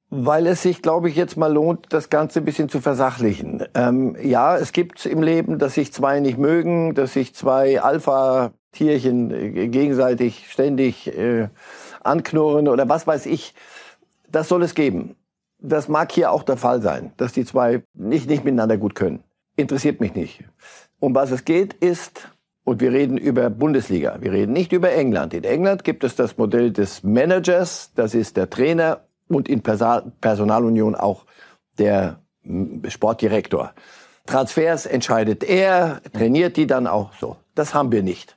Weil 0.09 0.47
es 0.47 0.61
sich, 0.61 0.81
glaube 0.81 1.09
ich, 1.09 1.17
jetzt 1.17 1.35
mal 1.35 1.51
lohnt, 1.51 1.87
das 1.89 2.09
Ganze 2.09 2.39
ein 2.39 2.45
bisschen 2.45 2.69
zu 2.69 2.79
versachlichen. 2.79 3.65
Ähm, 3.73 4.15
ja, 4.21 4.55
es 4.55 4.71
gibt 4.71 5.05
im 5.05 5.21
Leben, 5.21 5.59
dass 5.59 5.73
sich 5.73 5.91
zwei 5.91 6.21
nicht 6.21 6.37
mögen, 6.37 6.95
dass 6.95 7.11
sich 7.11 7.35
zwei 7.35 7.81
Alpha-Tierchen 7.81 9.31
äh, 9.31 9.67
gegenseitig 9.67 10.49
ständig 10.49 11.07
äh, 11.17 11.49
anknurren 12.03 12.69
oder 12.69 12.87
was 12.87 13.05
weiß 13.05 13.25
ich. 13.25 13.53
Das 14.31 14.47
soll 14.47 14.63
es 14.63 14.75
geben. 14.75 15.15
Das 15.59 15.89
mag 15.89 16.11
hier 16.11 16.31
auch 16.31 16.43
der 16.43 16.57
Fall 16.57 16.81
sein, 16.81 17.11
dass 17.17 17.33
die 17.33 17.43
zwei 17.43 17.83
nicht, 17.93 18.29
nicht 18.29 18.45
miteinander 18.45 18.77
gut 18.77 18.95
können. 18.95 19.23
Interessiert 19.57 19.99
mich 19.99 20.13
nicht. 20.13 20.43
Um 20.99 21.15
was 21.15 21.31
es 21.31 21.43
geht, 21.43 21.73
ist, 21.73 22.29
und 22.67 22.81
wir 22.81 22.91
reden 22.91 23.17
über 23.17 23.49
Bundesliga, 23.49 24.17
wir 24.19 24.33
reden 24.33 24.51
nicht 24.51 24.73
über 24.73 24.91
England. 24.91 25.33
In 25.33 25.45
England 25.45 25.85
gibt 25.85 26.03
es 26.03 26.17
das 26.17 26.37
Modell 26.37 26.73
des 26.73 27.01
Managers, 27.01 27.93
das 27.95 28.13
ist 28.13 28.35
der 28.35 28.49
Trainer 28.49 29.05
und 29.29 29.47
in 29.47 29.61
Personalunion 29.61 30.93
auch 30.93 31.23
der 31.77 32.19
Sportdirektor. 32.89 33.71
Transfers 34.25 34.85
entscheidet 34.85 35.45
er, 35.45 36.01
trainiert 36.11 36.57
die 36.57 36.67
dann 36.67 36.87
auch 36.87 37.13
so. 37.13 37.37
Das 37.55 37.73
haben 37.73 37.93
wir 37.93 38.03
nicht. 38.03 38.35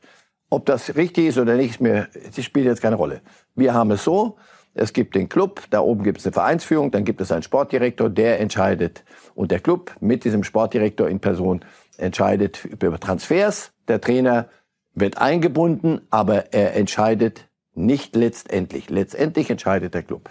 Ob 0.48 0.64
das 0.64 0.94
richtig 0.94 1.26
ist 1.26 1.38
oder 1.38 1.56
nicht, 1.56 1.80
das 1.80 2.44
spielt 2.44 2.66
jetzt 2.66 2.82
keine 2.82 2.94
Rolle. 2.94 3.22
Wir 3.56 3.74
haben 3.74 3.90
es 3.90 4.04
so, 4.04 4.36
es 4.74 4.92
gibt 4.92 5.16
den 5.16 5.28
Club, 5.28 5.62
da 5.70 5.80
oben 5.80 6.04
gibt 6.04 6.18
es 6.18 6.26
eine 6.26 6.32
Vereinsführung, 6.32 6.92
dann 6.92 7.04
gibt 7.04 7.20
es 7.20 7.32
einen 7.32 7.42
Sportdirektor, 7.42 8.08
der 8.08 8.38
entscheidet. 8.38 9.02
Und 9.34 9.50
der 9.50 9.58
Club 9.58 9.90
mit 9.98 10.22
diesem 10.22 10.44
Sportdirektor 10.44 11.08
in 11.08 11.18
Person 11.18 11.64
entscheidet 12.00 12.64
über 12.64 12.98
Transfers. 12.98 13.72
Der 13.88 14.00
Trainer 14.00 14.48
wird 14.94 15.18
eingebunden, 15.18 16.00
aber 16.10 16.52
er 16.52 16.74
entscheidet 16.74 17.48
Nicht 17.74 18.16
letztendlich. 18.16 18.90
Letztendlich 18.90 19.48
entscheidet 19.48 19.94
der 19.94 20.02
Club. 20.02 20.28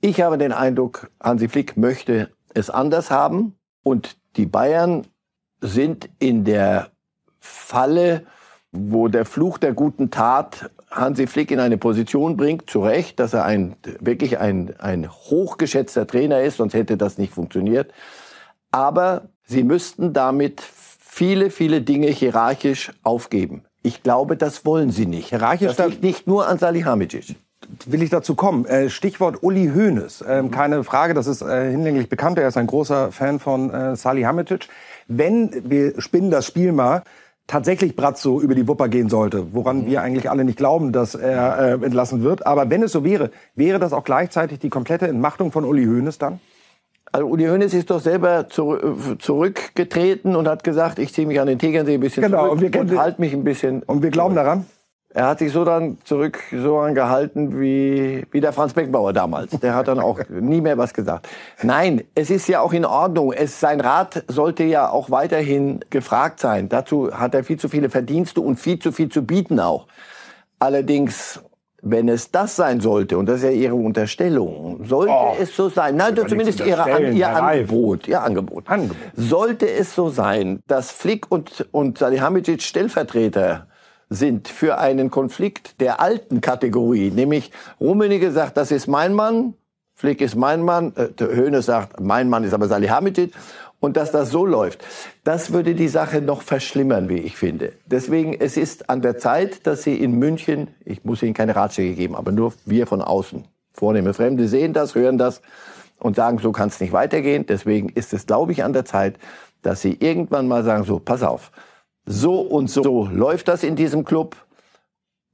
Ich 0.00 0.20
habe 0.20 0.38
den 0.38 0.52
Eindruck, 0.52 1.10
Hansi 1.20 1.48
Flick 1.48 1.76
möchte 1.76 2.30
es 2.54 2.70
anders 2.70 3.10
haben 3.10 3.56
und 3.82 4.16
die 4.36 4.46
Bayern 4.46 5.06
sind 5.60 6.08
in 6.18 6.44
der 6.44 6.90
Falle, 7.40 8.26
wo 8.70 9.08
der 9.08 9.24
Fluch 9.24 9.58
der 9.58 9.72
guten 9.72 10.10
Tat 10.10 10.70
Hansi 10.90 11.26
Flick 11.26 11.50
in 11.50 11.60
eine 11.60 11.78
Position 11.78 12.36
bringt, 12.36 12.70
zu 12.70 12.82
Recht, 12.82 13.18
dass 13.20 13.34
er 13.34 13.44
ein, 13.44 13.76
wirklich 14.00 14.38
ein, 14.38 14.74
ein 14.78 15.10
hochgeschätzter 15.10 16.06
Trainer 16.06 16.42
ist, 16.42 16.58
sonst 16.58 16.74
hätte 16.74 16.96
das 16.96 17.18
nicht 17.18 17.32
funktioniert. 17.32 17.92
Aber 18.70 19.28
sie 19.44 19.62
müssten 19.62 20.12
damit 20.12 20.60
viele, 21.16 21.48
viele 21.48 21.80
Dinge 21.80 22.08
hierarchisch 22.08 22.92
aufgeben. 23.02 23.62
Ich 23.82 24.02
glaube, 24.02 24.36
das 24.36 24.66
wollen 24.66 24.90
sie 24.90 25.06
nicht. 25.06 25.30
Hierarchisch 25.30 25.74
das 25.74 25.88
liegt 25.88 26.02
nicht 26.02 26.26
nur 26.26 26.46
an 26.46 26.58
Salihamidzic 26.58 27.36
will 27.86 28.02
ich 28.02 28.10
dazu 28.10 28.36
kommen. 28.36 28.64
Äh, 28.66 28.90
Stichwort 28.90 29.42
Uli 29.42 29.72
Hoeneß. 29.74 30.24
Ähm, 30.28 30.52
keine 30.52 30.84
Frage, 30.84 31.14
das 31.14 31.26
ist 31.26 31.42
äh, 31.42 31.70
hinlänglich 31.70 32.08
bekannt. 32.08 32.38
Er 32.38 32.46
ist 32.46 32.56
ein 32.56 32.68
großer 32.68 33.10
Fan 33.10 33.40
von 33.40 33.72
äh, 33.72 33.96
Salihamidzic. 33.96 34.68
Wenn 35.08 35.50
wir 35.64 36.00
spinnen 36.00 36.30
das 36.30 36.46
Spiel 36.46 36.70
mal, 36.70 37.02
tatsächlich 37.48 37.96
Brazzo 37.96 38.40
über 38.40 38.54
die 38.54 38.68
Wupper 38.68 38.88
gehen 38.88 39.08
sollte, 39.08 39.52
woran 39.52 39.80
mhm. 39.80 39.86
wir 39.86 40.02
eigentlich 40.02 40.30
alle 40.30 40.44
nicht 40.44 40.58
glauben, 40.58 40.92
dass 40.92 41.16
er 41.16 41.82
entlassen 41.82 42.22
wird. 42.22 42.46
Aber 42.46 42.70
wenn 42.70 42.84
es 42.84 42.92
so 42.92 43.02
wäre, 43.02 43.30
wäre 43.56 43.80
das 43.80 43.92
auch 43.92 44.04
gleichzeitig 44.04 44.60
die 44.60 44.70
komplette 44.70 45.08
Entmachtung 45.08 45.50
von 45.50 45.64
Uli 45.64 45.86
Hoeneß 45.86 46.18
dann? 46.18 46.38
Also 47.16 47.28
Uli 47.28 47.46
Hoeneß 47.46 47.72
ist 47.72 47.88
doch 47.88 47.98
selber 47.98 48.46
zu, 48.50 48.76
zurückgetreten 49.18 50.36
und 50.36 50.46
hat 50.46 50.62
gesagt, 50.62 50.98
ich 50.98 51.14
ziehe 51.14 51.26
mich 51.26 51.40
an 51.40 51.46
den 51.46 51.58
Tegernsee 51.58 51.94
ein 51.94 52.00
bisschen 52.00 52.24
genau, 52.24 52.54
zurück 52.54 52.76
und, 52.78 52.90
und 52.90 52.98
halte 52.98 53.22
mich 53.22 53.32
ein 53.32 53.42
bisschen. 53.42 53.82
Und 53.84 54.02
wir 54.02 54.10
glauben 54.10 54.34
daran? 54.34 54.66
Er 55.14 55.28
hat 55.28 55.38
sich 55.38 55.50
so 55.50 55.64
dann 55.64 55.96
zurück 56.04 56.38
so 56.52 56.76
angehalten 56.76 57.58
wie, 57.58 58.26
wie 58.32 58.42
der 58.42 58.52
Franz 58.52 58.74
Beckenbauer 58.74 59.14
damals. 59.14 59.58
Der 59.60 59.74
hat 59.74 59.88
dann 59.88 59.98
auch 59.98 60.20
nie 60.28 60.60
mehr 60.60 60.76
was 60.76 60.92
gesagt. 60.92 61.26
Nein, 61.62 62.04
es 62.14 62.28
ist 62.28 62.48
ja 62.48 62.60
auch 62.60 62.74
in 62.74 62.84
Ordnung. 62.84 63.32
Es, 63.32 63.60
sein 63.60 63.80
Rat 63.80 64.22
sollte 64.28 64.64
ja 64.64 64.90
auch 64.90 65.10
weiterhin 65.10 65.80
gefragt 65.88 66.38
sein. 66.38 66.68
Dazu 66.68 67.14
hat 67.14 67.34
er 67.34 67.44
viel 67.44 67.58
zu 67.58 67.70
viele 67.70 67.88
Verdienste 67.88 68.42
und 68.42 68.60
viel 68.60 68.78
zu 68.78 68.92
viel 68.92 69.08
zu 69.08 69.24
bieten 69.24 69.58
auch. 69.58 69.86
Allerdings, 70.58 71.40
wenn 71.90 72.08
es 72.08 72.30
das 72.30 72.56
sein 72.56 72.80
sollte, 72.80 73.16
und 73.16 73.26
das 73.26 73.36
ist 73.36 73.44
ja 73.44 73.50
Ihre 73.50 73.74
Unterstellung, 73.74 74.84
sollte 74.84 75.12
oh, 75.12 75.36
es 75.40 75.54
so 75.54 75.68
sein, 75.68 75.96
nein, 75.96 76.16
zumindest 76.16 76.60
ihre, 76.60 76.82
an, 76.82 77.14
Ihr 77.14 77.28
Angebot, 77.28 78.08
Ihr 78.08 78.22
Angebot, 78.22 78.68
Angebot, 78.68 78.96
sollte 79.14 79.70
es 79.70 79.94
so 79.94 80.08
sein, 80.08 80.60
dass 80.66 80.90
Flick 80.90 81.30
und, 81.30 81.66
und 81.70 81.98
Salihamidzic 81.98 82.62
Stellvertreter 82.62 83.68
sind 84.08 84.48
für 84.48 84.78
einen 84.78 85.10
Konflikt 85.10 85.80
der 85.80 86.00
alten 86.00 86.40
Kategorie, 86.40 87.10
nämlich 87.10 87.52
Rummenigge 87.80 88.32
sagt, 88.32 88.56
das 88.56 88.70
ist 88.72 88.88
mein 88.88 89.14
Mann, 89.14 89.54
Flick 89.94 90.20
ist 90.20 90.36
mein 90.36 90.62
Mann, 90.62 90.92
äh, 90.96 91.24
Höhne 91.24 91.62
sagt, 91.62 92.00
mein 92.00 92.28
Mann 92.28 92.44
ist 92.44 92.52
aber 92.52 92.68
Salihamidzic 92.68 93.32
und 93.80 93.96
dass 93.96 94.10
das 94.10 94.30
so 94.30 94.46
läuft, 94.46 94.84
das 95.24 95.52
würde 95.52 95.74
die 95.74 95.88
Sache 95.88 96.20
noch 96.20 96.42
verschlimmern, 96.42 97.08
wie 97.08 97.18
ich 97.18 97.36
finde. 97.36 97.72
Deswegen, 97.86 98.34
es 98.34 98.56
ist 98.56 98.88
an 98.88 99.02
der 99.02 99.18
Zeit, 99.18 99.66
dass 99.66 99.82
Sie 99.82 99.96
in 99.96 100.12
München, 100.12 100.68
ich 100.84 101.04
muss 101.04 101.22
Ihnen 101.22 101.34
keine 101.34 101.54
Ratschläge 101.54 101.94
geben, 101.94 102.16
aber 102.16 102.32
nur 102.32 102.52
wir 102.64 102.86
von 102.86 103.02
außen, 103.02 103.44
vornehme 103.72 104.14
Fremde 104.14 104.48
sehen 104.48 104.72
das, 104.72 104.94
hören 104.94 105.18
das 105.18 105.42
und 105.98 106.16
sagen, 106.16 106.38
so 106.38 106.52
kann 106.52 106.68
es 106.68 106.80
nicht 106.80 106.92
weitergehen. 106.92 107.46
Deswegen 107.46 107.88
ist 107.90 108.12
es, 108.12 108.26
glaube 108.26 108.52
ich, 108.52 108.64
an 108.64 108.72
der 108.72 108.84
Zeit, 108.84 109.18
dass 109.62 109.82
Sie 109.82 109.96
irgendwann 110.00 110.48
mal 110.48 110.64
sagen, 110.64 110.84
so, 110.84 110.98
pass 110.98 111.22
auf, 111.22 111.50
so 112.04 112.40
und 112.40 112.70
so 112.70 113.06
läuft 113.06 113.48
das 113.48 113.62
in 113.62 113.76
diesem 113.76 114.04
Club 114.04 114.36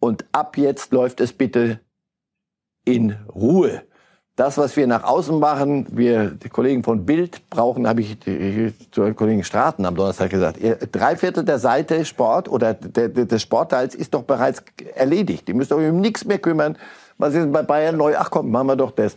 und 0.00 0.24
ab 0.32 0.56
jetzt 0.56 0.92
läuft 0.92 1.20
es 1.20 1.32
bitte 1.32 1.80
in 2.84 3.16
Ruhe. 3.32 3.82
Das, 4.34 4.56
was 4.56 4.76
wir 4.76 4.86
nach 4.86 5.04
außen 5.04 5.38
machen, 5.38 5.86
wir, 5.90 6.30
die 6.30 6.48
Kollegen 6.48 6.82
von 6.82 7.04
Bild 7.04 7.50
brauchen, 7.50 7.86
habe 7.86 8.00
ich 8.00 8.18
zu 8.90 9.02
den 9.02 9.14
Kollegen 9.14 9.44
Straten 9.44 9.84
am 9.84 9.94
Donnerstag 9.94 10.30
gesagt, 10.30 10.58
drei 10.90 11.16
Viertel 11.16 11.44
der 11.44 11.58
Seite 11.58 12.06
Sport 12.06 12.48
oder 12.48 12.72
der, 12.72 13.08
der, 13.08 13.26
des 13.26 13.42
Sportteils 13.42 13.94
ist 13.94 14.14
doch 14.14 14.22
bereits 14.22 14.62
erledigt. 14.94 15.48
Die 15.48 15.52
müsst 15.52 15.70
euch 15.70 15.90
um 15.90 16.00
nichts 16.00 16.24
mehr 16.24 16.38
kümmern. 16.38 16.78
Was 17.18 17.34
ist 17.34 17.52
bei 17.52 17.62
Bayern 17.62 17.98
neu? 17.98 18.14
Ach 18.16 18.30
komm, 18.30 18.50
machen 18.50 18.68
wir 18.68 18.76
doch 18.76 18.92
das. 18.92 19.16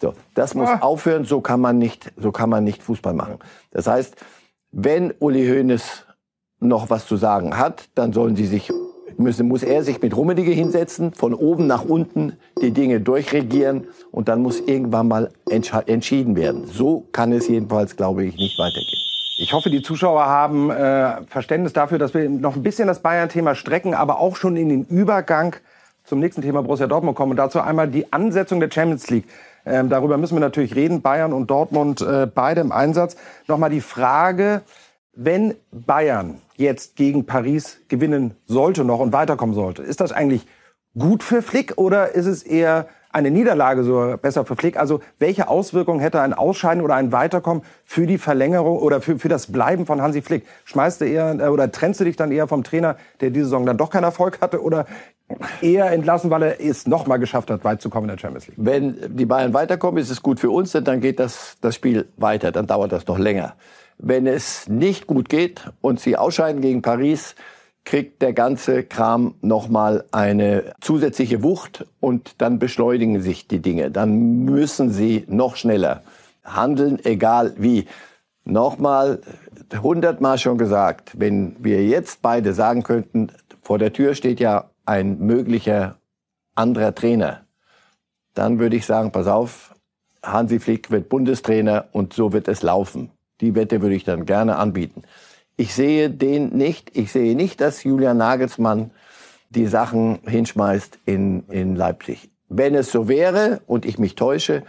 So, 0.00 0.14
das 0.34 0.54
muss 0.54 0.68
ah. 0.68 0.78
aufhören. 0.80 1.24
So 1.24 1.40
kann 1.40 1.60
man 1.60 1.78
nicht, 1.78 2.12
so 2.16 2.32
kann 2.32 2.50
man 2.50 2.64
nicht 2.64 2.82
Fußball 2.82 3.14
machen. 3.14 3.38
Das 3.70 3.86
heißt, 3.86 4.16
wenn 4.72 5.14
Uli 5.20 5.46
Hoeneß 5.46 6.06
noch 6.58 6.90
was 6.90 7.06
zu 7.06 7.16
sagen 7.16 7.56
hat, 7.56 7.88
dann 7.94 8.12
sollen 8.12 8.34
sie 8.34 8.46
sich 8.46 8.72
müssen, 9.18 9.48
muss 9.48 9.62
er 9.62 9.82
sich 9.82 10.00
mit 10.00 10.16
Rummenigge 10.16 10.50
hinsetzen, 10.50 11.12
von 11.12 11.34
oben 11.34 11.66
nach 11.66 11.84
unten 11.84 12.34
die 12.60 12.70
Dinge 12.70 13.00
durchregieren 13.00 13.88
und 14.10 14.28
dann 14.28 14.42
muss 14.42 14.60
irgendwann 14.60 15.08
mal 15.08 15.30
entschieden 15.48 16.36
werden. 16.36 16.66
So 16.66 17.06
kann 17.12 17.32
es 17.32 17.48
jedenfalls, 17.48 17.96
glaube 17.96 18.24
ich, 18.24 18.36
nicht 18.36 18.58
weitergehen. 18.58 19.00
Ich 19.38 19.52
hoffe, 19.52 19.68
die 19.68 19.82
Zuschauer 19.82 20.24
haben 20.24 20.70
äh, 20.70 21.22
Verständnis 21.26 21.74
dafür, 21.74 21.98
dass 21.98 22.14
wir 22.14 22.28
noch 22.28 22.56
ein 22.56 22.62
bisschen 22.62 22.88
das 22.88 23.00
Bayern-Thema 23.00 23.54
strecken, 23.54 23.92
aber 23.92 24.18
auch 24.18 24.36
schon 24.36 24.56
in 24.56 24.70
den 24.70 24.84
Übergang 24.84 25.56
zum 26.04 26.20
nächsten 26.20 26.40
Thema 26.40 26.62
Borussia 26.62 26.86
Dortmund 26.86 27.16
kommen. 27.16 27.32
Und 27.32 27.36
dazu 27.36 27.60
einmal 27.60 27.88
die 27.88 28.12
Ansetzung 28.12 28.60
der 28.60 28.70
Champions 28.70 29.10
League. 29.10 29.26
Ähm, 29.66 29.90
darüber 29.90 30.16
müssen 30.16 30.36
wir 30.36 30.40
natürlich 30.40 30.74
reden. 30.74 31.02
Bayern 31.02 31.34
und 31.34 31.50
Dortmund 31.50 32.00
äh, 32.00 32.26
beide 32.32 32.62
im 32.62 32.72
Einsatz. 32.72 33.16
Nochmal 33.46 33.68
die 33.68 33.80
Frage, 33.82 34.62
wenn 35.12 35.54
Bayern 35.70 36.40
jetzt 36.56 36.96
gegen 36.96 37.26
Paris 37.26 37.78
gewinnen 37.88 38.34
sollte 38.46 38.84
noch 38.84 39.00
und 39.00 39.12
weiterkommen 39.12 39.54
sollte, 39.54 39.82
ist 39.82 40.00
das 40.00 40.12
eigentlich 40.12 40.46
gut 40.98 41.22
für 41.22 41.42
Flick 41.42 41.74
oder 41.76 42.14
ist 42.14 42.26
es 42.26 42.42
eher 42.42 42.88
eine 43.16 43.30
Niederlage 43.30 43.82
so 43.82 44.14
besser 44.20 44.44
für 44.44 44.56
Flick? 44.56 44.76
Also 44.78 45.00
welche 45.18 45.48
Auswirkungen 45.48 46.00
hätte 46.00 46.20
ein 46.20 46.34
Ausscheiden 46.34 46.82
oder 46.82 46.94
ein 46.94 47.12
Weiterkommen 47.12 47.62
für 47.84 48.06
die 48.06 48.18
Verlängerung 48.18 48.78
oder 48.78 49.00
für, 49.00 49.18
für 49.18 49.30
das 49.30 49.50
Bleiben 49.50 49.86
von 49.86 50.02
Hansi 50.02 50.20
Flick? 50.20 50.46
Schmeißt 50.64 51.00
du 51.00 51.06
eher 51.06 51.38
äh, 51.40 51.48
oder 51.48 51.72
trennst 51.72 52.00
du 52.00 52.04
dich 52.04 52.16
dann 52.16 52.30
eher 52.30 52.46
vom 52.46 52.62
Trainer, 52.62 52.96
der 53.20 53.30
diese 53.30 53.46
Saison 53.46 53.64
dann 53.64 53.78
doch 53.78 53.90
keinen 53.90 54.04
Erfolg 54.04 54.40
hatte 54.42 54.62
oder 54.62 54.86
eher 55.62 55.90
entlassen, 55.90 56.30
weil 56.30 56.42
er 56.42 56.60
es 56.60 56.86
noch 56.86 57.06
mal 57.06 57.16
geschafft 57.16 57.50
hat, 57.50 57.64
weit 57.64 57.80
zu 57.80 57.90
kommen 57.90 58.08
in 58.08 58.16
der 58.16 58.20
Champions 58.20 58.48
League? 58.48 58.56
Wenn 58.58 59.16
die 59.16 59.26
Bayern 59.26 59.54
weiterkommen, 59.54 60.00
ist 60.00 60.10
es 60.10 60.22
gut 60.22 60.38
für 60.38 60.50
uns, 60.50 60.72
denn 60.72 60.84
dann 60.84 61.00
geht 61.00 61.18
das, 61.18 61.56
das 61.62 61.74
Spiel 61.74 62.08
weiter, 62.16 62.52
dann 62.52 62.66
dauert 62.66 62.92
das 62.92 63.06
noch 63.06 63.18
länger. 63.18 63.54
Wenn 63.98 64.26
es 64.26 64.68
nicht 64.68 65.06
gut 65.06 65.28
geht 65.28 65.70
und 65.80 66.00
sie 66.00 66.16
ausscheiden 66.16 66.60
gegen 66.60 66.82
Paris, 66.82 67.34
kriegt 67.84 68.20
der 68.20 68.32
ganze 68.32 68.82
Kram 68.82 69.36
nochmal 69.40 70.04
eine 70.10 70.74
zusätzliche 70.80 71.42
Wucht 71.42 71.86
und 72.00 72.34
dann 72.42 72.58
beschleunigen 72.58 73.22
sich 73.22 73.48
die 73.48 73.60
Dinge. 73.60 73.90
Dann 73.90 74.44
müssen 74.44 74.90
sie 74.90 75.24
noch 75.28 75.56
schneller 75.56 76.02
handeln, 76.44 76.98
egal 77.04 77.54
wie. 77.56 77.86
Nochmal, 78.44 79.20
hundertmal 79.82 80.38
schon 80.38 80.58
gesagt, 80.58 81.18
wenn 81.18 81.56
wir 81.58 81.84
jetzt 81.84 82.22
beide 82.22 82.52
sagen 82.52 82.82
könnten, 82.82 83.32
vor 83.62 83.78
der 83.78 83.92
Tür 83.92 84.14
steht 84.14 84.38
ja 84.38 84.70
ein 84.84 85.18
möglicher 85.18 85.96
anderer 86.54 86.94
Trainer, 86.94 87.42
dann 88.34 88.58
würde 88.58 88.76
ich 88.76 88.86
sagen, 88.86 89.10
pass 89.10 89.26
auf, 89.26 89.74
Hansi 90.22 90.60
Flick 90.60 90.90
wird 90.90 91.08
Bundestrainer 91.08 91.86
und 91.92 92.12
so 92.12 92.32
wird 92.32 92.48
es 92.48 92.62
laufen. 92.62 93.10
Die 93.40 93.54
Wette 93.54 93.82
würde 93.82 93.94
ich 93.94 94.04
dann 94.04 94.24
gerne 94.26 94.56
anbieten. 94.56 95.02
Ich 95.56 95.74
sehe 95.74 96.10
den 96.10 96.50
nicht. 96.56 96.96
Ich 96.96 97.12
sehe 97.12 97.34
nicht, 97.34 97.60
dass 97.60 97.84
Julian 97.84 98.18
Nagelsmann 98.18 98.90
die 99.50 99.66
Sachen 99.66 100.18
hinschmeißt 100.26 100.98
in, 101.06 101.44
in 101.48 101.76
Leipzig. 101.76 102.30
Wenn 102.48 102.74
es 102.74 102.92
so 102.92 103.08
wäre 103.08 103.60
und 103.66 103.84
ich 103.84 103.98
mich 103.98 104.14
täusche, 104.14 104.62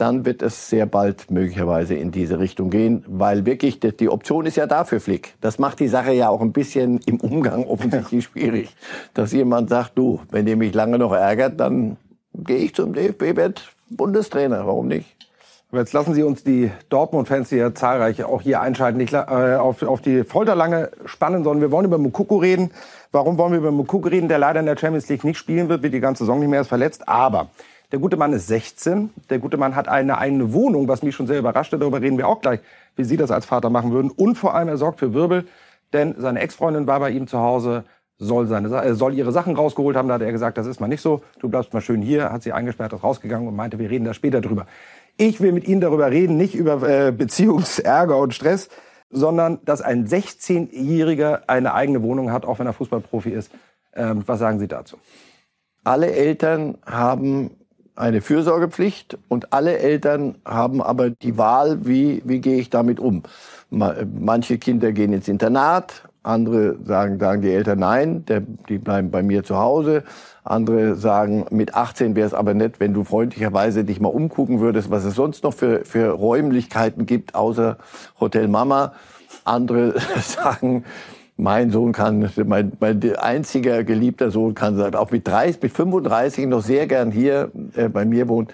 dann 0.00 0.24
wird 0.24 0.40
es 0.40 0.70
sehr 0.70 0.86
bald 0.86 1.30
möglicherweise 1.30 1.94
in 1.94 2.10
diese 2.10 2.38
Richtung 2.38 2.70
gehen, 2.70 3.04
weil 3.06 3.44
wirklich 3.44 3.80
die, 3.80 3.94
die 3.94 4.08
Option 4.08 4.46
ist 4.46 4.56
ja 4.56 4.66
da 4.66 4.84
für 4.84 4.98
Flick. 4.98 5.34
Das 5.42 5.58
macht 5.58 5.78
die 5.78 5.88
Sache 5.88 6.12
ja 6.12 6.30
auch 6.30 6.40
ein 6.40 6.52
bisschen 6.52 7.00
im 7.04 7.20
Umgang 7.20 7.66
offensichtlich 7.66 8.24
schwierig, 8.24 8.74
dass 9.12 9.32
jemand 9.32 9.68
sagt, 9.68 9.98
du, 9.98 10.20
wenn 10.30 10.46
ihr 10.46 10.56
mich 10.56 10.72
lange 10.72 10.98
noch 10.98 11.12
ärgert, 11.12 11.60
dann 11.60 11.98
gehe 12.32 12.58
ich 12.58 12.74
zum 12.74 12.94
DFB, 12.94 13.36
werde 13.36 13.60
Bundestrainer. 13.90 14.66
Warum 14.66 14.88
nicht? 14.88 15.06
Aber 15.70 15.80
jetzt 15.80 15.92
lassen 15.92 16.14
Sie 16.14 16.24
uns 16.24 16.42
die 16.42 16.70
Dortmund-Fans, 16.88 17.48
die 17.48 17.56
ja 17.56 17.72
zahlreich 17.72 18.24
auch 18.24 18.42
hier 18.42 18.60
einschalten, 18.60 18.98
nicht 18.98 19.12
äh, 19.12 19.18
auf, 19.18 19.82
auf 19.82 20.00
die 20.00 20.24
Folter 20.24 20.56
lange 20.56 20.90
spannen, 21.04 21.44
sondern 21.44 21.60
wir 21.60 21.70
wollen 21.70 21.84
über 21.84 21.98
Mukoko 21.98 22.38
reden. 22.38 22.72
Warum 23.12 23.38
wollen 23.38 23.52
wir 23.52 23.58
über 23.58 23.70
Mukoko 23.70 24.08
reden, 24.08 24.28
der 24.28 24.38
leider 24.38 24.58
in 24.58 24.66
der 24.66 24.76
Champions 24.76 25.08
League 25.08 25.22
nicht 25.22 25.38
spielen 25.38 25.68
wird, 25.68 25.82
wird 25.82 25.94
die 25.94 26.00
ganze 26.00 26.24
Saison 26.24 26.40
nicht 26.40 26.48
mehr, 26.48 26.62
ist 26.62 26.68
verletzt. 26.68 27.08
Aber 27.08 27.50
der 27.92 28.00
gute 28.00 28.16
Mann 28.16 28.32
ist 28.32 28.48
16. 28.48 29.10
Der 29.30 29.38
gute 29.38 29.58
Mann 29.58 29.76
hat 29.76 29.86
eine 29.86 30.18
eigene 30.18 30.52
Wohnung, 30.52 30.88
was 30.88 31.04
mich 31.04 31.14
schon 31.14 31.28
sehr 31.28 31.38
überraschte. 31.38 31.78
Darüber 31.78 32.00
reden 32.00 32.18
wir 32.18 32.26
auch 32.26 32.40
gleich, 32.40 32.58
wie 32.96 33.04
Sie 33.04 33.16
das 33.16 33.30
als 33.30 33.46
Vater 33.46 33.70
machen 33.70 33.92
würden. 33.92 34.10
Und 34.10 34.36
vor 34.36 34.54
allem, 34.54 34.68
er 34.68 34.76
sorgt 34.76 34.98
für 34.98 35.14
Wirbel, 35.14 35.46
denn 35.92 36.16
seine 36.18 36.40
Ex-Freundin 36.40 36.88
war 36.88 36.98
bei 36.98 37.10
ihm 37.10 37.28
zu 37.28 37.38
Hause, 37.38 37.84
soll, 38.20 38.46
seine, 38.46 38.68
äh, 38.82 38.94
soll 38.94 39.14
ihre 39.14 39.32
Sachen 39.32 39.56
rausgeholt 39.56 39.96
haben. 39.96 40.08
Da 40.08 40.14
hat 40.14 40.22
er 40.22 40.30
gesagt, 40.30 40.58
das 40.58 40.66
ist 40.66 40.78
mal 40.78 40.88
nicht 40.88 41.00
so. 41.00 41.22
Du 41.40 41.48
bleibst 41.48 41.72
mal 41.72 41.80
schön 41.80 42.02
hier. 42.02 42.30
Hat 42.30 42.42
sie 42.42 42.52
eingesperrt, 42.52 42.92
ist 42.92 43.02
rausgegangen 43.02 43.48
und 43.48 43.56
meinte, 43.56 43.78
wir 43.78 43.90
reden 43.90 44.04
da 44.04 44.14
später 44.14 44.40
drüber. 44.40 44.66
Ich 45.20 45.42
will 45.42 45.52
mit 45.52 45.68
Ihnen 45.68 45.82
darüber 45.82 46.10
reden, 46.10 46.38
nicht 46.38 46.54
über 46.54 46.82
äh, 46.82 47.12
Beziehungsärger 47.12 48.16
und 48.16 48.32
Stress, 48.32 48.70
sondern 49.10 49.58
dass 49.66 49.82
ein 49.82 50.08
16-Jähriger 50.08 51.42
eine 51.46 51.74
eigene 51.74 52.02
Wohnung 52.02 52.32
hat, 52.32 52.46
auch 52.46 52.58
wenn 52.58 52.66
er 52.66 52.72
Fußballprofi 52.72 53.28
ist. 53.28 53.52
Ähm, 53.94 54.22
was 54.24 54.38
sagen 54.38 54.58
Sie 54.58 54.66
dazu? 54.66 54.96
Alle 55.84 56.10
Eltern 56.10 56.78
haben 56.86 57.50
eine 57.96 58.22
Fürsorgepflicht 58.22 59.18
und 59.28 59.52
alle 59.52 59.78
Eltern 59.78 60.36
haben 60.46 60.80
aber 60.80 61.10
die 61.10 61.36
Wahl, 61.36 61.84
wie, 61.84 62.22
wie 62.24 62.40
gehe 62.40 62.56
ich 62.56 62.70
damit 62.70 62.98
um. 62.98 63.22
Manche 63.68 64.56
Kinder 64.56 64.92
gehen 64.92 65.12
ins 65.12 65.28
Internat, 65.28 66.08
andere 66.22 66.78
sagen, 66.82 67.18
sagen 67.18 67.42
die 67.42 67.52
Eltern 67.52 67.80
nein, 67.80 68.24
der, 68.24 68.40
die 68.40 68.78
bleiben 68.78 69.10
bei 69.10 69.22
mir 69.22 69.44
zu 69.44 69.58
Hause. 69.58 70.02
Andere 70.44 70.96
sagen, 70.96 71.46
mit 71.50 71.74
18 71.74 72.16
wäre 72.16 72.26
es 72.26 72.34
aber 72.34 72.54
nett, 72.54 72.80
wenn 72.80 72.94
du 72.94 73.04
freundlicherweise 73.04 73.84
dich 73.84 74.00
mal 74.00 74.08
umgucken 74.08 74.60
würdest, 74.60 74.90
was 74.90 75.04
es 75.04 75.14
sonst 75.14 75.44
noch 75.44 75.54
für, 75.54 75.84
für 75.84 76.10
Räumlichkeiten 76.10 77.06
gibt, 77.06 77.34
außer 77.34 77.76
Hotel 78.18 78.48
Mama. 78.48 78.92
Andere 79.44 79.94
sagen, 80.20 80.84
mein 81.36 81.70
Sohn 81.70 81.92
kann, 81.92 82.30
mein, 82.44 82.72
mein 82.80 83.16
einziger 83.16 83.82
geliebter 83.82 84.30
Sohn 84.30 84.54
kann 84.54 84.94
auch 84.94 85.10
mit 85.10 85.26
30, 85.26 85.62
mit 85.62 85.72
35 85.72 86.46
noch 86.46 86.62
sehr 86.62 86.86
gern 86.86 87.10
hier 87.10 87.50
äh, 87.74 87.88
bei 87.88 88.04
mir 88.04 88.28
wohnen. 88.28 88.48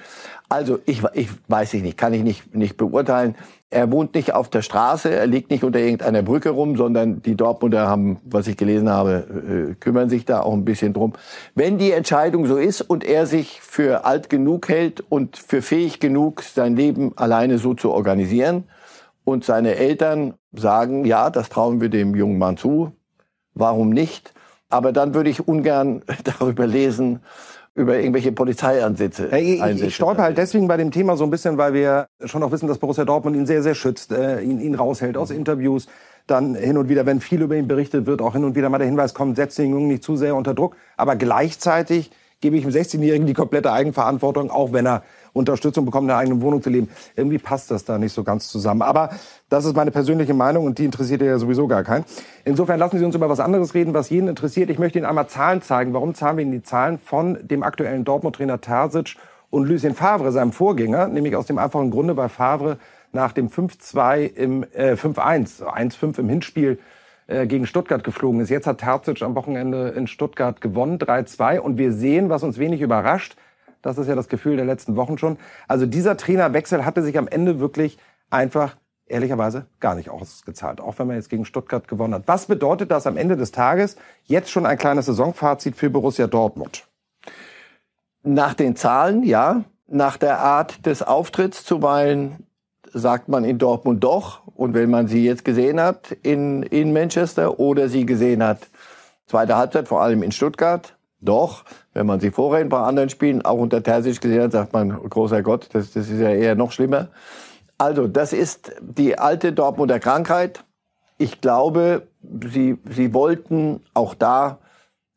Also 0.48 0.78
ich, 0.86 1.02
ich 1.14 1.28
weiß 1.48 1.74
ich 1.74 1.82
nicht, 1.82 1.98
kann 1.98 2.14
ich 2.14 2.22
nicht, 2.22 2.54
nicht 2.54 2.76
beurteilen. 2.76 3.34
Er 3.68 3.90
wohnt 3.90 4.14
nicht 4.14 4.32
auf 4.32 4.48
der 4.48 4.62
Straße, 4.62 5.10
er 5.12 5.26
liegt 5.26 5.50
nicht 5.50 5.64
unter 5.64 5.80
irgendeiner 5.80 6.22
Brücke 6.22 6.50
rum, 6.50 6.76
sondern 6.76 7.20
die 7.20 7.34
Dortmunder 7.34 7.88
haben, 7.88 8.18
was 8.24 8.46
ich 8.46 8.56
gelesen 8.56 8.88
habe, 8.88 9.70
äh, 9.72 9.74
kümmern 9.74 10.08
sich 10.08 10.24
da 10.24 10.40
auch 10.40 10.52
ein 10.52 10.64
bisschen 10.64 10.92
drum. 10.92 11.14
Wenn 11.56 11.78
die 11.78 11.90
Entscheidung 11.90 12.46
so 12.46 12.56
ist 12.56 12.80
und 12.80 13.02
er 13.02 13.26
sich 13.26 13.60
für 13.60 14.04
alt 14.04 14.30
genug 14.30 14.68
hält 14.68 15.02
und 15.08 15.36
für 15.36 15.62
fähig 15.62 15.98
genug, 15.98 16.42
sein 16.42 16.76
Leben 16.76 17.12
alleine 17.16 17.58
so 17.58 17.74
zu 17.74 17.90
organisieren 17.90 18.64
und 19.24 19.44
seine 19.44 19.74
Eltern 19.74 20.34
sagen, 20.52 21.04
ja, 21.04 21.30
das 21.30 21.48
trauen 21.48 21.80
wir 21.80 21.88
dem 21.88 22.14
jungen 22.14 22.38
Mann 22.38 22.56
zu, 22.56 22.92
warum 23.54 23.90
nicht? 23.90 24.32
Aber 24.68 24.92
dann 24.92 25.12
würde 25.12 25.30
ich 25.30 25.46
ungern 25.46 26.02
darüber 26.24 26.68
lesen, 26.68 27.20
über 27.76 27.98
irgendwelche 27.98 28.32
Polizeiansätze. 28.32 29.28
Ich, 29.36 29.62
ich, 29.62 29.82
ich 29.82 29.94
stolper 29.94 30.22
halt 30.22 30.38
deswegen 30.38 30.66
bei 30.66 30.78
dem 30.78 30.90
Thema 30.90 31.16
so 31.16 31.24
ein 31.24 31.30
bisschen, 31.30 31.58
weil 31.58 31.74
wir 31.74 32.06
schon 32.24 32.42
auch 32.42 32.50
wissen, 32.50 32.66
dass 32.68 32.78
Borussia 32.78 33.04
Dortmund 33.04 33.36
ihn 33.36 33.44
sehr, 33.44 33.62
sehr 33.62 33.74
schützt, 33.74 34.12
äh, 34.12 34.40
ihn, 34.40 34.60
ihn 34.60 34.74
raushält 34.74 35.16
aus 35.18 35.30
Interviews. 35.30 35.86
Dann 36.26 36.54
hin 36.54 36.78
und 36.78 36.88
wieder, 36.88 37.04
wenn 37.04 37.20
viel 37.20 37.42
über 37.42 37.54
ihn 37.54 37.68
berichtet 37.68 38.06
wird, 38.06 38.22
auch 38.22 38.32
hin 38.32 38.44
und 38.44 38.56
wieder 38.56 38.70
mal 38.70 38.78
der 38.78 38.86
Hinweis 38.86 39.12
kommt, 39.12 39.36
setzt 39.36 39.58
den 39.58 39.70
Jungen 39.70 39.88
nicht 39.88 40.02
zu 40.02 40.16
sehr 40.16 40.34
unter 40.34 40.54
Druck. 40.54 40.74
Aber 40.96 41.16
gleichzeitig 41.16 42.10
gebe 42.40 42.56
ich 42.56 42.62
dem 42.62 42.72
16-Jährigen 42.72 43.26
die 43.26 43.34
komplette 43.34 43.70
Eigenverantwortung, 43.70 44.50
auch 44.50 44.72
wenn 44.72 44.86
er 44.86 45.02
Unterstützung 45.36 45.84
bekommt, 45.84 46.10
in 46.10 46.28
der 46.28 46.40
Wohnung 46.40 46.62
zu 46.62 46.70
leben. 46.70 46.88
Irgendwie 47.14 47.38
passt 47.38 47.70
das 47.70 47.84
da 47.84 47.98
nicht 47.98 48.12
so 48.12 48.24
ganz 48.24 48.48
zusammen. 48.48 48.82
Aber 48.82 49.10
das 49.48 49.64
ist 49.64 49.76
meine 49.76 49.90
persönliche 49.90 50.34
Meinung 50.34 50.64
und 50.64 50.78
die 50.78 50.84
interessiert 50.84 51.22
ja 51.22 51.38
sowieso 51.38 51.66
gar 51.66 51.84
keinen. 51.84 52.04
Insofern 52.44 52.78
lassen 52.78 52.98
Sie 52.98 53.04
uns 53.04 53.14
über 53.14 53.28
was 53.28 53.40
anderes 53.40 53.74
reden, 53.74 53.94
was 53.94 54.10
jeden 54.10 54.28
interessiert. 54.28 54.70
Ich 54.70 54.78
möchte 54.78 54.98
Ihnen 54.98 55.06
einmal 55.06 55.28
Zahlen 55.28 55.62
zeigen. 55.62 55.92
Warum 55.92 56.14
zahlen 56.14 56.38
wir 56.38 56.42
Ihnen 56.42 56.52
die 56.52 56.62
Zahlen 56.62 56.98
von 56.98 57.38
dem 57.46 57.62
aktuellen 57.62 58.04
Dortmund-Trainer 58.04 58.60
Terzic 58.60 59.16
und 59.50 59.66
Lucien 59.68 59.94
Favre, 59.94 60.32
seinem 60.32 60.52
Vorgänger, 60.52 61.08
nämlich 61.08 61.36
aus 61.36 61.46
dem 61.46 61.58
einfachen 61.58 61.90
Grunde, 61.90 62.14
bei 62.14 62.28
Favre 62.28 62.78
nach 63.12 63.32
dem 63.32 63.48
5-2 63.48 64.34
im 64.34 64.64
äh, 64.74 64.94
5-1, 64.94 65.62
1-5 65.62 66.18
im 66.18 66.28
Hinspiel 66.28 66.78
äh, 67.26 67.46
gegen 67.46 67.66
Stuttgart 67.66 68.04
geflogen 68.04 68.40
ist. 68.40 68.50
Jetzt 68.50 68.66
hat 68.66 68.78
Terzic 68.78 69.22
am 69.22 69.34
Wochenende 69.34 69.88
in 69.90 70.06
Stuttgart 70.06 70.60
gewonnen, 70.60 70.98
3-2. 70.98 71.58
Und 71.58 71.78
wir 71.78 71.92
sehen, 71.92 72.28
was 72.28 72.42
uns 72.42 72.58
wenig 72.58 72.80
überrascht, 72.80 73.36
das 73.86 73.98
ist 73.98 74.08
ja 74.08 74.16
das 74.16 74.28
Gefühl 74.28 74.56
der 74.56 74.64
letzten 74.64 74.96
Wochen 74.96 75.16
schon. 75.16 75.38
Also 75.68 75.86
dieser 75.86 76.16
Trainerwechsel 76.16 76.84
hatte 76.84 77.02
sich 77.02 77.16
am 77.16 77.28
Ende 77.28 77.60
wirklich 77.60 77.98
einfach 78.30 78.76
ehrlicherweise 79.06 79.66
gar 79.78 79.94
nicht 79.94 80.10
ausgezahlt, 80.10 80.80
auch 80.80 80.98
wenn 80.98 81.06
man 81.06 81.16
jetzt 81.16 81.30
gegen 81.30 81.44
Stuttgart 81.44 81.86
gewonnen 81.86 82.14
hat. 82.14 82.24
Was 82.26 82.46
bedeutet 82.46 82.90
das 82.90 83.06
am 83.06 83.16
Ende 83.16 83.36
des 83.36 83.52
Tages? 83.52 83.96
Jetzt 84.24 84.50
schon 84.50 84.66
ein 84.66 84.76
kleines 84.76 85.06
Saisonfazit 85.06 85.76
für 85.76 85.88
Borussia 85.88 86.26
Dortmund. 86.26 86.88
Nach 88.24 88.54
den 88.54 88.74
Zahlen, 88.74 89.22
ja. 89.22 89.62
Nach 89.86 90.16
der 90.16 90.40
Art 90.40 90.84
des 90.84 91.02
Auftritts 91.02 91.64
zuweilen 91.64 92.44
sagt 92.92 93.28
man 93.28 93.44
in 93.44 93.58
Dortmund 93.58 94.02
doch. 94.02 94.44
Und 94.48 94.74
wenn 94.74 94.90
man 94.90 95.06
sie 95.06 95.24
jetzt 95.24 95.44
gesehen 95.44 95.80
hat 95.80 96.10
in, 96.22 96.64
in 96.64 96.92
Manchester 96.92 97.60
oder 97.60 97.88
sie 97.88 98.04
gesehen 98.04 98.42
hat, 98.42 98.68
zweite 99.26 99.56
Halbzeit, 99.56 99.86
vor 99.86 100.02
allem 100.02 100.24
in 100.24 100.32
Stuttgart, 100.32 100.95
doch. 101.20 101.64
Wenn 101.92 102.06
man 102.06 102.20
sie 102.20 102.30
vorher 102.30 102.60
in 102.60 102.66
ein 102.66 102.70
paar 102.70 102.86
anderen 102.86 103.08
Spielen 103.08 103.44
auch 103.44 103.58
unter 103.58 103.82
Terzic 103.82 104.20
gesehen 104.20 104.42
hat, 104.42 104.52
sagt 104.52 104.72
man, 104.72 104.90
großer 104.90 105.42
Gott, 105.42 105.68
das, 105.72 105.92
das 105.92 106.08
ist 106.08 106.20
ja 106.20 106.30
eher 106.30 106.54
noch 106.54 106.72
schlimmer. 106.72 107.08
Also, 107.78 108.06
das 108.06 108.32
ist 108.32 108.72
die 108.80 109.18
alte 109.18 109.52
Dortmunder 109.52 109.98
Krankheit. 110.00 110.64
Ich 111.18 111.40
glaube, 111.40 112.08
sie, 112.22 112.78
sie 112.88 113.12
wollten 113.12 113.82
auch 113.94 114.14
da 114.14 114.58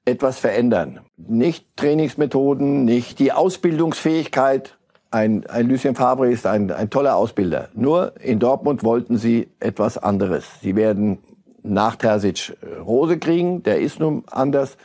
etwas 0.06 0.40
verändern. 0.40 1.02
Nicht 1.18 1.66
Trainingsmethoden, 1.78 2.86
nicht 2.86 3.20
die 3.20 3.32
Ausbildungsfähigkeit. 3.32 4.78
Ein, 5.12 5.46
ein 5.48 5.68
Lucien 5.68 5.96
Fabre 5.96 6.32
ist 6.32 6.46
ein, 6.46 6.72
ein 6.72 6.90
toller 6.90 7.16
Ausbilder. 7.16 7.70
Nur 7.74 8.14
in 8.22 8.40
Dortmund 8.40 8.84
wollten 8.84 9.18
sie 9.18 9.50
etwas 9.60 9.98
anderes. 9.98 10.46
Sie 10.62 10.76
werden 10.76 11.20
nach 11.64 11.96
Terzic 11.96 12.58
Rose 12.86 13.18
kriegen, 13.18 13.64
der 13.64 13.80
ist 13.80 14.00
nun 14.00 14.24
anders. 14.30 14.78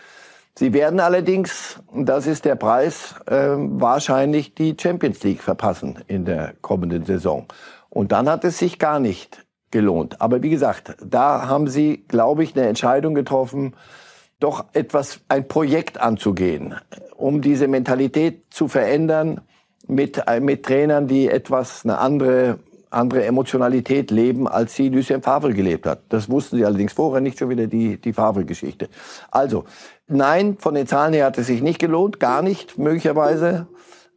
Sie 0.57 0.73
werden 0.73 1.01
allerdings, 1.01 1.81
das 1.93 2.29
ist 2.29 2.45
der 2.45 2.55
Preis, 2.55 3.17
äh, 3.27 3.57
wahrscheinlich 3.57 4.55
die 4.55 4.77
Champions 4.81 5.23
League 5.25 5.43
verpassen 5.43 5.99
in 6.07 6.25
der 6.25 6.55
kommenden 6.61 7.05
Saison. 7.05 7.47
Und 7.91 8.13
dann 8.13 8.29
hat 8.29 8.45
es 8.45 8.59
sich 8.59 8.79
gar 8.79 9.01
nicht 9.01 9.45
gelohnt. 9.73 10.21
Aber 10.21 10.43
wie 10.43 10.51
gesagt, 10.51 10.95
da 11.05 11.49
haben 11.49 11.67
Sie, 11.67 12.05
glaube 12.07 12.45
ich, 12.45 12.57
eine 12.57 12.69
Entscheidung 12.69 13.15
getroffen, 13.15 13.75
doch 14.39 14.67
etwas, 14.75 15.21
ein 15.29 15.49
Projekt 15.49 16.01
anzugehen, 16.01 16.77
um 17.17 17.41
diese 17.41 17.67
Mentalität 17.67 18.45
zu 18.51 18.69
verändern 18.69 19.41
mit, 19.89 20.23
äh, 20.27 20.39
mit 20.39 20.65
Trainern, 20.65 21.09
die 21.09 21.29
etwas 21.29 21.85
eine 21.85 21.99
andere 21.99 22.61
andere 22.95 23.25
Emotionalität 23.25 24.11
leben, 24.11 24.49
als 24.49 24.75
sie 24.75 24.89
Lucien 24.89 25.23
Favre 25.23 25.53
gelebt 25.53 25.87
hat. 25.87 26.03
Das 26.09 26.31
wussten 26.31 26.57
sie 26.57 26.65
allerdings 26.65 26.93
vorher 26.93 27.21
nicht 27.21 27.39
schon 27.39 27.51
wieder 27.51 27.67
die, 27.67 28.01
die 28.01 28.13
Favre-Geschichte. 28.13 28.89
Also, 29.31 29.65
nein, 30.07 30.57
von 30.59 30.75
den 30.75 30.87
Zahlen 30.87 31.15
her 31.15 31.27
hat 31.27 31.39
es 31.39 31.47
sich 31.47 31.63
nicht 31.63 31.79
gelohnt, 31.79 32.21
gar 32.21 32.43
nicht 32.43 32.79
möglicherweise, 32.79 33.67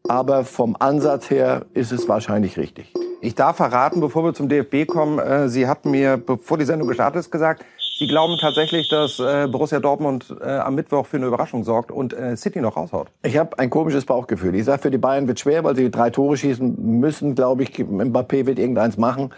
aber 0.07 0.45
vom 0.45 0.75
Ansatz 0.79 1.29
her 1.29 1.65
ist 1.73 1.91
es 1.91 2.07
wahrscheinlich 2.07 2.57
richtig. 2.57 2.93
Ich 3.19 3.35
darf 3.35 3.57
verraten, 3.57 3.99
bevor 3.99 4.23
wir 4.23 4.33
zum 4.33 4.47
DFB 4.47 4.87
kommen, 4.87 5.19
äh, 5.19 5.49
Sie 5.49 5.67
hatten 5.67 5.91
mir, 5.91 6.17
bevor 6.17 6.57
die 6.57 6.65
Sendung 6.65 6.87
gestartet 6.87 7.19
ist, 7.19 7.31
gesagt, 7.31 7.65
Sie 7.97 8.05
glauben 8.05 8.37
tatsächlich, 8.39 8.89
dass 8.89 9.17
äh, 9.17 9.47
Borussia 9.47 9.79
Dortmund 9.79 10.31
äh, 10.39 10.57
am 10.57 10.75
Mittwoch 10.75 11.07
für 11.07 11.17
eine 11.17 11.25
Überraschung 11.25 11.63
sorgt 11.63 11.89
und 11.89 12.13
äh, 12.13 12.37
City 12.37 12.61
noch 12.61 12.77
raushaut? 12.77 13.07
Ich 13.23 13.37
habe 13.37 13.57
ein 13.57 13.71
komisches 13.71 14.05
Bauchgefühl. 14.05 14.53
Ich 14.53 14.65
sage, 14.65 14.83
für 14.83 14.91
die 14.91 14.99
Bayern 14.99 15.27
wird 15.27 15.39
schwer, 15.39 15.63
weil 15.63 15.75
sie 15.75 15.89
drei 15.89 16.11
Tore 16.11 16.37
schießen 16.37 16.75
müssen, 16.99 17.33
glaube 17.33 17.63
ich. 17.63 17.71
Mbappé 17.71 18.45
wird 18.45 18.59
irgendeins 18.59 18.97
machen. 18.97 19.33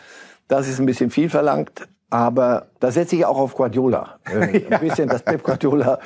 Das 0.50 0.67
ist 0.67 0.78
ein 0.78 0.86
bisschen 0.86 1.10
viel 1.10 1.30
verlangt. 1.30 1.88
Aber 2.10 2.65
da 2.82 2.91
setze 2.91 3.15
ich 3.15 3.26
auch 3.26 3.38
auf 3.38 3.56
Guardiola. 3.56 4.19
Äh, 4.30 4.58
ja. 4.69 4.78
Ein 4.78 4.82
bisschen, 4.82 5.08
dass 5.08 5.24
Pep 5.24 5.41
Guardiola 5.41 6.00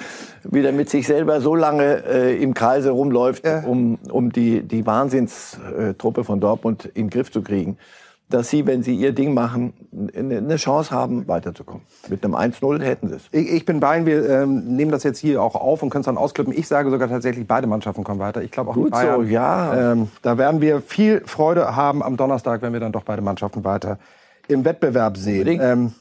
wieder 0.44 0.72
mit 0.74 0.92
sich 0.92 1.08
selber 1.08 1.42
so 1.42 1.56
lange 1.56 2.04
äh, 2.06 2.36
im 2.40 2.54
Kreise 2.54 2.92
rumläuft, 2.92 3.48
ja. 3.48 3.64
um, 3.64 3.98
um 4.12 4.32
die, 4.32 4.62
die 4.62 4.86
Wahnsinnstruppe 4.86 6.24
von 6.24 6.40
Dortmund 6.40 6.86
in 6.86 7.06
den 7.06 7.10
Griff 7.10 7.32
zu 7.32 7.42
kriegen 7.42 7.80
dass 8.30 8.50
sie, 8.50 8.66
wenn 8.66 8.82
sie 8.82 8.96
ihr 8.96 9.12
Ding 9.12 9.34
machen, 9.34 9.74
eine 10.16 10.56
Chance 10.56 10.92
haben, 10.92 11.28
weiterzukommen. 11.28 11.84
Mit 12.10 12.24
einem 12.24 12.36
1-0 12.36 12.82
hätten 12.82 13.10
sie 13.10 13.16
es. 13.16 13.24
Ich, 13.32 13.52
ich, 13.52 13.66
bin 13.66 13.80
bei 13.80 13.98
Ihnen. 13.98 14.06
Wir 14.06 14.28
ähm, 14.28 14.76
nehmen 14.76 14.92
das 14.92 15.04
jetzt 15.04 15.20
hier 15.20 15.42
auch 15.42 15.56
auf 15.56 15.84
und 15.84 15.90
können 15.90 16.02
es 16.02 16.06
dann 16.06 16.18
ausklippen. 16.18 16.54
Ich 16.54 16.68
sage 16.68 16.90
sogar 16.90 17.10
tatsächlich, 17.10 17.48
beide 17.48 17.68
Mannschaften 17.68 18.04
kommen 18.04 18.20
weiter. 18.20 18.42
Ich 18.42 18.52
glaube 18.52 18.72
auch 18.72 18.76
Gut 18.76 18.92
Bayern, 18.92 19.22
so, 19.22 19.28
ja. 19.28 19.92
Ähm, 19.92 20.10
da 20.22 20.38
werden 20.38 20.62
wir 20.62 20.82
viel 20.82 21.22
Freude 21.26 21.76
haben 21.76 22.02
am 22.02 22.18
Donnerstag, 22.18 22.62
wenn 22.62 22.74
wir 22.74 22.80
dann 22.80 22.92
doch 22.92 23.04
beide 23.04 23.22
Mannschaften 23.22 23.64
weiter 23.64 24.00
im 24.48 24.66
Wettbewerb 24.66 25.18
sehen. 25.18 25.60
Ähm, 25.62 25.94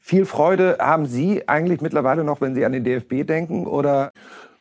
viel 0.00 0.24
Freude 0.26 0.78
haben 0.80 1.06
Sie 1.06 1.48
eigentlich 1.48 1.80
mittlerweile 1.80 2.24
noch, 2.24 2.40
wenn 2.40 2.54
Sie 2.54 2.64
an 2.64 2.72
den 2.72 2.84
DFB 2.84 3.26
denken? 3.26 3.66
Oder 3.66 4.12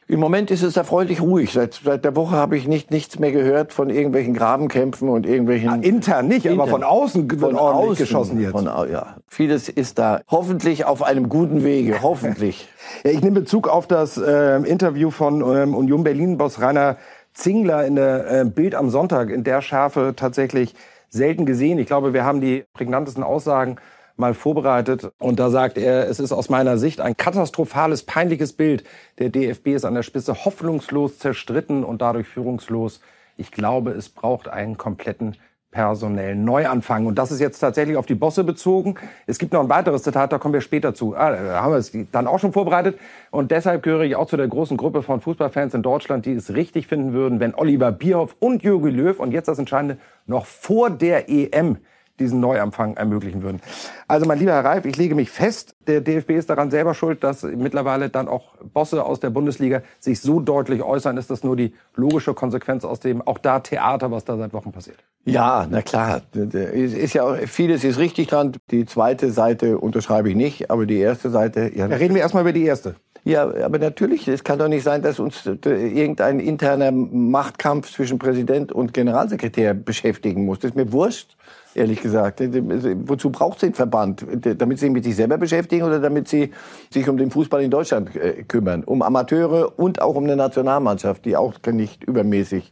im 0.09 0.19
Moment 0.21 0.51
ist 0.51 0.63
es 0.63 0.77
erfreulich 0.77 1.21
ruhig. 1.21 1.51
Seit, 1.51 1.81
seit 1.83 2.05
der 2.05 2.15
Woche 2.15 2.35
habe 2.35 2.55
ich 2.55 2.67
nicht, 2.67 2.91
nichts 2.91 3.19
mehr 3.19 3.31
gehört 3.31 3.73
von 3.73 3.89
irgendwelchen 3.89 4.33
Grabenkämpfen 4.33 5.09
und 5.09 5.25
irgendwelchen... 5.25 5.69
Ah, 5.69 5.75
intern 5.75 6.27
nicht, 6.27 6.45
intern. 6.45 6.61
aber 6.61 6.69
von 6.69 6.83
außen 6.83 7.29
wird 7.29 7.41
von 7.41 7.55
ordentlich 7.55 7.91
außen, 7.91 8.05
geschossen 8.05 8.41
jetzt. 8.41 8.51
Von, 8.51 8.65
ja. 8.65 9.17
Vieles 9.27 9.67
ist 9.67 9.99
da 9.99 10.21
hoffentlich 10.29 10.85
auf 10.85 11.03
einem 11.03 11.27
guten 11.27 11.63
Wege, 11.63 11.99
hoffentlich. 12.01 12.69
ja, 13.03 13.11
ich 13.11 13.21
nehme 13.21 13.41
Bezug 13.41 13.67
auf 13.67 13.85
das 13.85 14.17
äh, 14.17 14.55
Interview 14.61 15.11
von 15.11 15.41
ähm, 15.41 15.75
Union 15.75 16.03
Berlin-Boss 16.03 16.61
Rainer 16.61 16.97
Zingler 17.33 17.85
in 17.85 17.95
der 17.95 18.31
äh, 18.31 18.45
Bild 18.45 18.75
am 18.75 18.89
Sonntag 18.89 19.29
in 19.29 19.43
der 19.43 19.61
Schärfe 19.61 20.13
tatsächlich 20.15 20.73
selten 21.09 21.45
gesehen. 21.45 21.79
Ich 21.79 21.87
glaube, 21.87 22.13
wir 22.13 22.23
haben 22.23 22.41
die 22.41 22.63
prägnantesten 22.73 23.23
Aussagen 23.23 23.75
mal 24.17 24.33
vorbereitet. 24.33 25.11
Und 25.19 25.39
da 25.39 25.49
sagt 25.49 25.77
er, 25.77 26.07
es 26.09 26.19
ist 26.19 26.31
aus 26.31 26.49
meiner 26.49 26.77
Sicht 26.77 27.01
ein 27.01 27.17
katastrophales, 27.17 28.03
peinliches 28.03 28.53
Bild. 28.53 28.83
Der 29.19 29.29
DFB 29.29 29.67
ist 29.67 29.85
an 29.85 29.93
der 29.93 30.03
Spitze 30.03 30.45
hoffnungslos 30.45 31.19
zerstritten 31.19 31.83
und 31.83 32.01
dadurch 32.01 32.27
führungslos. 32.27 33.01
Ich 33.37 33.51
glaube, 33.51 33.91
es 33.91 34.09
braucht 34.09 34.47
einen 34.47 34.77
kompletten 34.77 35.35
personellen 35.71 36.43
Neuanfang. 36.43 37.05
Und 37.05 37.19
das 37.19 37.31
ist 37.31 37.39
jetzt 37.39 37.59
tatsächlich 37.59 37.97
auf 37.97 38.05
die 38.05 38.15
Bosse 38.15 38.43
bezogen. 38.43 38.95
Es 39.27 39.37
gibt 39.37 39.53
noch 39.53 39.61
ein 39.61 39.69
weiteres 39.69 40.01
Zitat, 40.01 40.31
da 40.31 40.39
kommen 40.39 40.53
wir 40.53 40.61
später 40.61 40.93
zu. 40.93 41.15
Ah, 41.15 41.31
da 41.31 41.61
haben 41.61 41.71
wir 41.71 41.77
es 41.77 41.91
dann 42.11 42.25
auch 42.25 42.39
schon 42.39 42.53
vorbereitet. 42.53 42.97
Und 43.31 43.51
deshalb 43.51 43.83
gehöre 43.83 44.01
ich 44.01 44.15
auch 44.15 44.27
zu 44.27 44.37
der 44.37 44.47
großen 44.47 44.77
Gruppe 44.77 45.03
von 45.03 45.21
Fußballfans 45.21 45.73
in 45.73 45.83
Deutschland, 45.83 46.25
die 46.25 46.33
es 46.33 46.53
richtig 46.53 46.87
finden 46.87 47.13
würden, 47.13 47.39
wenn 47.39 47.53
Oliver 47.53 47.91
Bierhoff 47.91 48.35
und 48.39 48.63
Jürgen 48.63 48.89
Löw 48.89 49.19
und 49.19 49.31
jetzt 49.31 49.47
das 49.47 49.59
Entscheidende 49.59 49.97
noch 50.25 50.45
vor 50.45 50.89
der 50.89 51.29
EM 51.29 51.77
diesen 52.19 52.39
Neuanfang 52.39 52.95
ermöglichen 52.95 53.43
würden. 53.43 53.61
Also 54.07 54.25
mein 54.25 54.39
lieber 54.39 54.53
Herr 54.53 54.65
Reif, 54.65 54.85
ich 54.85 54.97
lege 54.97 55.15
mich 55.15 55.29
fest, 55.29 55.75
der 55.87 56.01
DFB 56.01 56.31
ist 56.31 56.49
daran 56.49 56.71
selber 56.71 56.93
schuld, 56.93 57.23
dass 57.23 57.43
mittlerweile 57.43 58.09
dann 58.09 58.27
auch 58.27 58.55
Bosse 58.73 59.03
aus 59.03 59.19
der 59.19 59.29
Bundesliga 59.29 59.81
sich 59.99 60.21
so 60.21 60.39
deutlich 60.39 60.81
äußern. 60.81 61.17
Ist 61.17 61.29
das 61.29 61.43
nur 61.43 61.55
die 61.55 61.73
logische 61.95 62.33
Konsequenz 62.33 62.85
aus 62.85 62.99
dem 62.99 63.21
auch 63.21 63.37
da 63.37 63.59
Theater, 63.59 64.11
was 64.11 64.25
da 64.25 64.37
seit 64.37 64.53
Wochen 64.53 64.71
passiert? 64.71 64.97
Ja, 65.25 65.67
na 65.69 65.81
klar. 65.81 66.21
Ist 66.33 67.13
ja 67.13 67.23
auch, 67.23 67.35
vieles 67.47 67.83
ist 67.83 67.97
richtig 67.97 68.27
dran. 68.27 68.53
Die 68.71 68.85
zweite 68.85 69.31
Seite 69.31 69.77
unterschreibe 69.77 70.29
ich 70.29 70.35
nicht, 70.35 70.71
aber 70.71 70.85
die 70.85 70.99
erste 70.99 71.29
Seite. 71.29 71.69
Ja, 71.75 71.85
reden 71.87 72.15
wir 72.15 72.21
erstmal 72.21 72.43
über 72.43 72.53
die 72.53 72.63
erste. 72.63 72.95
Ja, 73.25 73.43
aber 73.43 73.77
natürlich, 73.77 74.25
es 74.29 74.45
kann 74.45 74.57
doch 74.57 74.69
nicht 74.69 74.83
sein, 74.83 75.01
dass 75.01 75.19
uns 75.19 75.45
irgendein 75.45 76.39
interner 76.39 76.93
Machtkampf 76.93 77.91
zwischen 77.91 78.19
Präsident 78.19 78.71
und 78.71 78.93
Generalsekretär 78.93 79.73
beschäftigen 79.73 80.45
muss. 80.45 80.59
Das 80.59 80.71
ist 80.71 80.77
mir 80.77 80.93
wurscht 80.93 81.35
ehrlich 81.77 82.01
gesagt. 82.01 82.41
Wozu 82.41 83.29
braucht 83.29 83.59
sie 83.59 83.67
den 83.67 83.75
Verband? 83.75 84.25
Damit 84.57 84.79
sie 84.79 84.85
sich 84.85 84.93
mit 84.93 85.03
sich 85.03 85.15
selber 85.15 85.37
beschäftigen 85.37 85.83
oder 85.83 85.99
damit 85.99 86.27
sie 86.27 86.51
sich 86.89 87.07
um 87.07 87.17
den 87.17 87.31
Fußball 87.31 87.61
in 87.63 87.71
Deutschland 87.71 88.15
äh, 88.15 88.43
kümmern? 88.43 88.83
Um 88.83 89.01
Amateure 89.01 89.77
und 89.77 90.01
auch 90.01 90.15
um 90.15 90.23
eine 90.23 90.35
Nationalmannschaft, 90.35 91.25
die 91.25 91.37
auch 91.37 91.53
nicht 91.71 92.03
übermäßig 92.03 92.71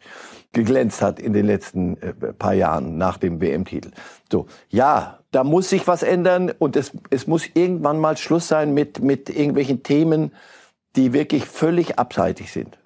geglänzt 0.54 1.02
hat 1.02 1.20
in 1.20 1.34
den 1.34 1.46
letzten 1.46 1.98
äh, 2.02 2.14
paar 2.34 2.54
Jahren 2.54 2.98
nach 2.98 3.18
dem 3.18 3.42
WM-Titel. 3.42 3.92
So, 4.32 4.48
ja, 4.70 5.20
da 5.32 5.44
muss 5.44 5.70
sich 5.70 5.86
was 5.88 6.02
ändern 6.02 6.52
und 6.58 6.76
es, 6.76 6.94
es 7.10 7.28
muss 7.28 7.46
irgendwann 7.54 8.00
mal 8.00 8.18
Schluss 8.18 8.48
sein 8.48 8.74
mit, 8.74 9.02
mit 9.02 9.30
irgendwelchen 9.30 9.84
Themen, 9.84 10.32
die 10.96 11.14
wirklich 11.14 11.46
völlig 11.46 12.00
abseitig 12.00 12.52
sind. 12.52 12.78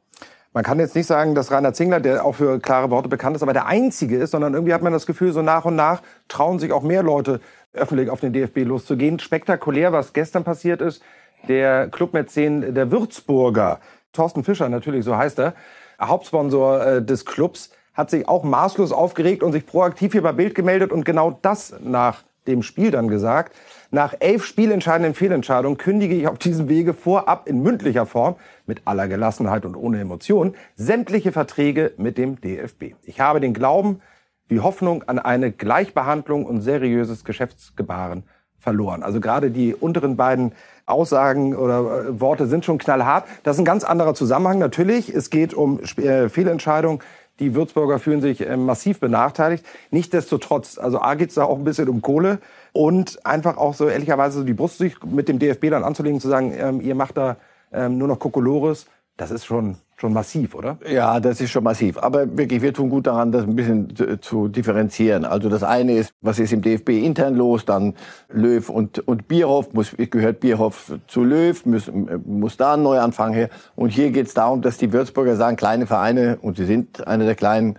Man 0.52 0.64
kann 0.64 0.80
jetzt 0.80 0.96
nicht 0.96 1.06
sagen, 1.06 1.36
dass 1.36 1.52
Rainer 1.52 1.74
Zingler, 1.74 2.00
der 2.00 2.26
auch 2.26 2.34
für 2.34 2.60
klare 2.60 2.90
Worte 2.90 3.08
bekannt 3.08 3.36
ist, 3.36 3.44
aber 3.44 3.54
der 3.54 3.68
Einzige 3.68 4.18
ist, 4.18 4.32
sondern 4.32 4.56
irgendwie 4.56 4.74
hat 4.74 4.82
man 4.82 4.92
das 4.92 5.06
Gefühl, 5.06 5.32
so 5.32 5.44
nach 5.44 5.66
und 5.66 5.76
nach 5.76 6.02
trauen 6.28 6.58
sich 6.58 6.72
auch 6.72 6.82
mehr 6.82 7.04
Leute 7.04 7.40
öffentlich 7.74 8.10
auf 8.10 8.20
den 8.20 8.34
DFB 8.34 8.60
loszugehen. 8.66 9.20
Spektakulär, 9.20 9.94
was 9.94 10.12
gestern 10.14 10.44
passiert 10.44 10.82
ist, 10.82 11.04
der 11.48 11.88
Clubmäzen 11.90 12.74
der 12.74 12.92
Würzburger, 12.92 13.80
Thorsten 14.12 14.44
Fischer 14.44 14.70
natürlich, 14.70 15.06
so 15.06 15.16
heißt 15.16 15.40
er, 15.40 15.54
Hauptsponsor 16.02 16.86
äh, 16.86 17.06
des 17.06 17.26
Clubs, 17.26 17.70
hat 17.94 18.10
sich 18.10 18.28
auch 18.28 18.44
maßlos 18.44 18.92
aufgeregt 18.92 19.44
und 19.44 19.52
sich 19.52 19.68
proaktiv 19.68 20.14
hier 20.14 20.24
bei 20.24 20.32
Bild 20.32 20.56
gemeldet 20.56 20.92
und 20.92 21.06
genau 21.06 21.38
das 21.42 21.76
nach 21.82 22.24
dem 22.50 22.64
Spiel 22.64 22.92
dann 22.92 23.08
gesagt. 23.08 23.56
Nach 23.92 24.14
elf 24.20 24.46
spielentscheidenden 24.46 25.14
Fehlentscheidungen 25.14 25.78
kündige 25.78 26.16
ich 26.16 26.28
auf 26.28 26.38
diesem 26.38 26.70
Wege 26.70 26.94
vorab 26.94 27.48
in 27.48 27.64
mündlicher 27.64 28.06
Form 28.06 28.36
mit 28.66 28.82
aller 28.86 29.08
Gelassenheit 29.08 29.66
und 29.66 29.76
ohne 29.76 30.00
Emotion 30.00 30.56
sämtliche 30.76 31.32
Verträge 31.32 31.94
mit 31.98 32.18
dem 32.18 32.40
DFB. 32.42 32.96
Ich 33.04 33.20
habe 33.22 33.40
den 33.40 33.54
Glauben 33.54 34.02
wie 34.48 34.60
Hoffnung 34.60 35.04
an 35.04 35.20
eine 35.20 35.52
Gleichbehandlung 35.52 36.46
und 36.46 36.62
seriöses 36.62 37.24
Geschäftsgebaren 37.24 38.24
verloren. 38.60 39.04
Also 39.04 39.22
gerade 39.22 39.52
die 39.52 39.74
unteren 39.74 40.18
beiden 40.18 40.52
Aussagen 40.86 41.56
oder 41.56 42.08
äh, 42.08 42.20
Worte 42.20 42.48
sind 42.48 42.66
schon 42.66 42.78
knallhart. 42.78 43.26
Das 43.44 43.56
ist 43.56 43.60
ein 43.60 43.66
ganz 43.66 43.84
anderer 43.84 44.14
Zusammenhang. 44.14 44.60
Natürlich, 44.60 45.14
es 45.14 45.30
geht 45.30 45.54
um 45.54 45.80
äh, 45.80 46.30
Fehlentscheidungen. 46.30 47.00
Die 47.40 47.56
Würzburger 47.56 48.00
fühlen 48.00 48.22
sich 48.22 48.46
äh, 48.46 48.58
massiv 48.58 49.00
benachteiligt. 49.00 49.66
Nichtsdestotrotz, 49.92 50.78
also 50.78 51.02
A 51.02 51.16
geht 51.16 51.30
es 51.30 51.36
da 51.36 51.44
auch 51.44 51.58
ein 51.58 51.64
bisschen 51.64 51.90
um 51.90 52.02
Kohle 52.02 52.40
und 52.74 53.26
einfach 53.26 53.58
auch 53.58 53.74
so 53.74 53.88
ehrlicherweise 53.88 54.40
so 54.40 54.44
die 54.44 54.54
Brust 54.54 54.78
sich 54.78 55.02
mit 55.04 55.28
dem 55.28 55.40
DFB 55.40 55.70
dann 55.70 55.84
anzulegen, 55.84 56.20
zu 56.20 56.28
sagen, 56.28 56.54
ähm, 56.58 56.82
ihr 56.82 56.96
macht 56.96 57.18
da 57.18 57.38
ähm, 57.72 57.98
nur 57.98 58.08
noch 58.08 58.20
Kokolores, 58.20 58.88
das 59.18 59.32
ist 59.32 59.46
schon 59.46 59.78
schon 60.00 60.14
massiv, 60.14 60.56
oder? 60.56 60.78
Ja, 60.90 61.20
das 61.20 61.42
ist 61.42 61.52
schon 61.52 61.64
massiv. 61.64 61.98
Aber 61.98 62.38
wirklich, 62.38 62.62
wir 62.62 62.74
tun 62.74 62.90
gut 62.90 63.08
daran, 63.08 63.32
das 63.32 63.44
ein 63.44 63.56
bisschen 63.56 63.94
zu, 64.22 64.48
differenzieren. 64.48 65.26
Also 65.26 65.50
das 65.50 65.64
eine 65.64 65.94
ist, 65.94 66.14
was 66.22 66.40
ist 66.40 66.54
im 66.54 66.62
DFB 66.62 66.90
intern 66.90 67.36
los? 67.36 67.66
Dann 67.66 67.96
Löw 68.30 68.70
und, 68.70 69.00
und 69.08 69.28
Bierhoff. 69.28 69.74
Muss, 69.74 69.96
gehört 69.98 70.40
Bierhoff 70.40 70.94
zu 71.08 71.24
Löw? 71.24 71.66
Muss, 71.66 71.92
muss 72.26 72.56
da 72.56 72.76
ein 72.76 72.84
Neuanfang 72.84 73.34
her? 73.34 73.50
Und 73.76 73.90
hier 73.90 74.12
geht 74.12 74.28
es 74.28 74.34
darum, 74.34 74.62
dass 74.62 74.78
die 74.78 74.94
Würzburger 74.94 75.36
sagen, 75.36 75.58
kleine 75.58 75.86
Vereine, 75.86 76.38
und 76.42 76.56
sie 76.58 76.66
sind 76.66 77.06
eine 77.06 77.26
der 77.26 77.36
kleinen, 77.36 77.78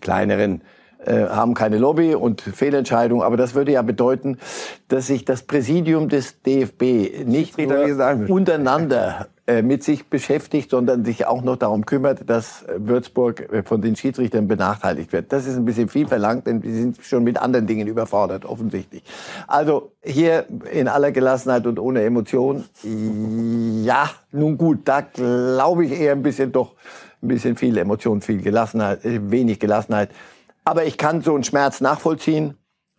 kleineren, 0.00 0.62
äh, 1.04 1.26
haben 1.26 1.54
keine 1.54 1.78
Lobby 1.78 2.14
und 2.14 2.40
Fehlentscheidungen. 2.40 3.24
Aber 3.24 3.36
das 3.36 3.54
würde 3.54 3.72
ja 3.72 3.82
bedeuten, 3.82 4.38
dass 4.88 5.06
sich 5.06 5.24
das 5.24 5.42
Präsidium 5.42 6.08
des 6.08 6.42
DFB 6.42 7.24
nicht 7.24 7.56
nur 7.58 8.28
untereinander 8.28 9.28
mit 9.62 9.82
sich 9.82 10.06
beschäftigt, 10.06 10.70
sondern 10.70 11.04
sich 11.04 11.26
auch 11.26 11.42
noch 11.42 11.56
darum 11.56 11.84
kümmert, 11.84 12.30
dass 12.30 12.64
Würzburg 12.76 13.52
äh, 13.52 13.62
von 13.64 13.82
den 13.82 13.96
Schiedsrichtern 13.96 14.46
benachteiligt 14.46 15.12
wird. 15.12 15.32
Das 15.32 15.46
ist 15.46 15.56
ein 15.56 15.64
bisschen 15.64 15.88
viel 15.88 16.06
verlangt, 16.06 16.46
denn 16.46 16.60
die 16.60 16.72
sind 16.72 16.98
schon 17.02 17.24
mit 17.24 17.38
anderen 17.38 17.66
Dingen 17.66 17.88
überfordert, 17.88 18.44
offensichtlich. 18.44 19.02
Also 19.48 19.92
hier 20.02 20.46
in 20.70 20.86
aller 20.86 21.10
Gelassenheit 21.10 21.66
und 21.66 21.80
ohne 21.80 22.02
Emotion, 22.02 22.64
ja, 23.82 24.10
nun 24.30 24.56
gut, 24.58 24.80
da 24.84 25.00
glaube 25.00 25.86
ich 25.86 25.92
eher 25.92 26.12
ein 26.12 26.22
bisschen 26.22 26.52
doch 26.52 26.74
ein 27.22 27.28
bisschen 27.28 27.56
viel 27.56 27.78
Emotion, 27.78 28.20
viel 28.20 28.42
Gelassenheit, 28.42 29.00
wenig 29.02 29.58
Gelassenheit. 29.58 30.10
Aber 30.64 30.84
ich 30.84 30.98
kann 30.98 31.22
so 31.22 31.34
einen 31.34 31.44
Schmerz 31.44 31.80
nachvollziehen. 31.80 32.54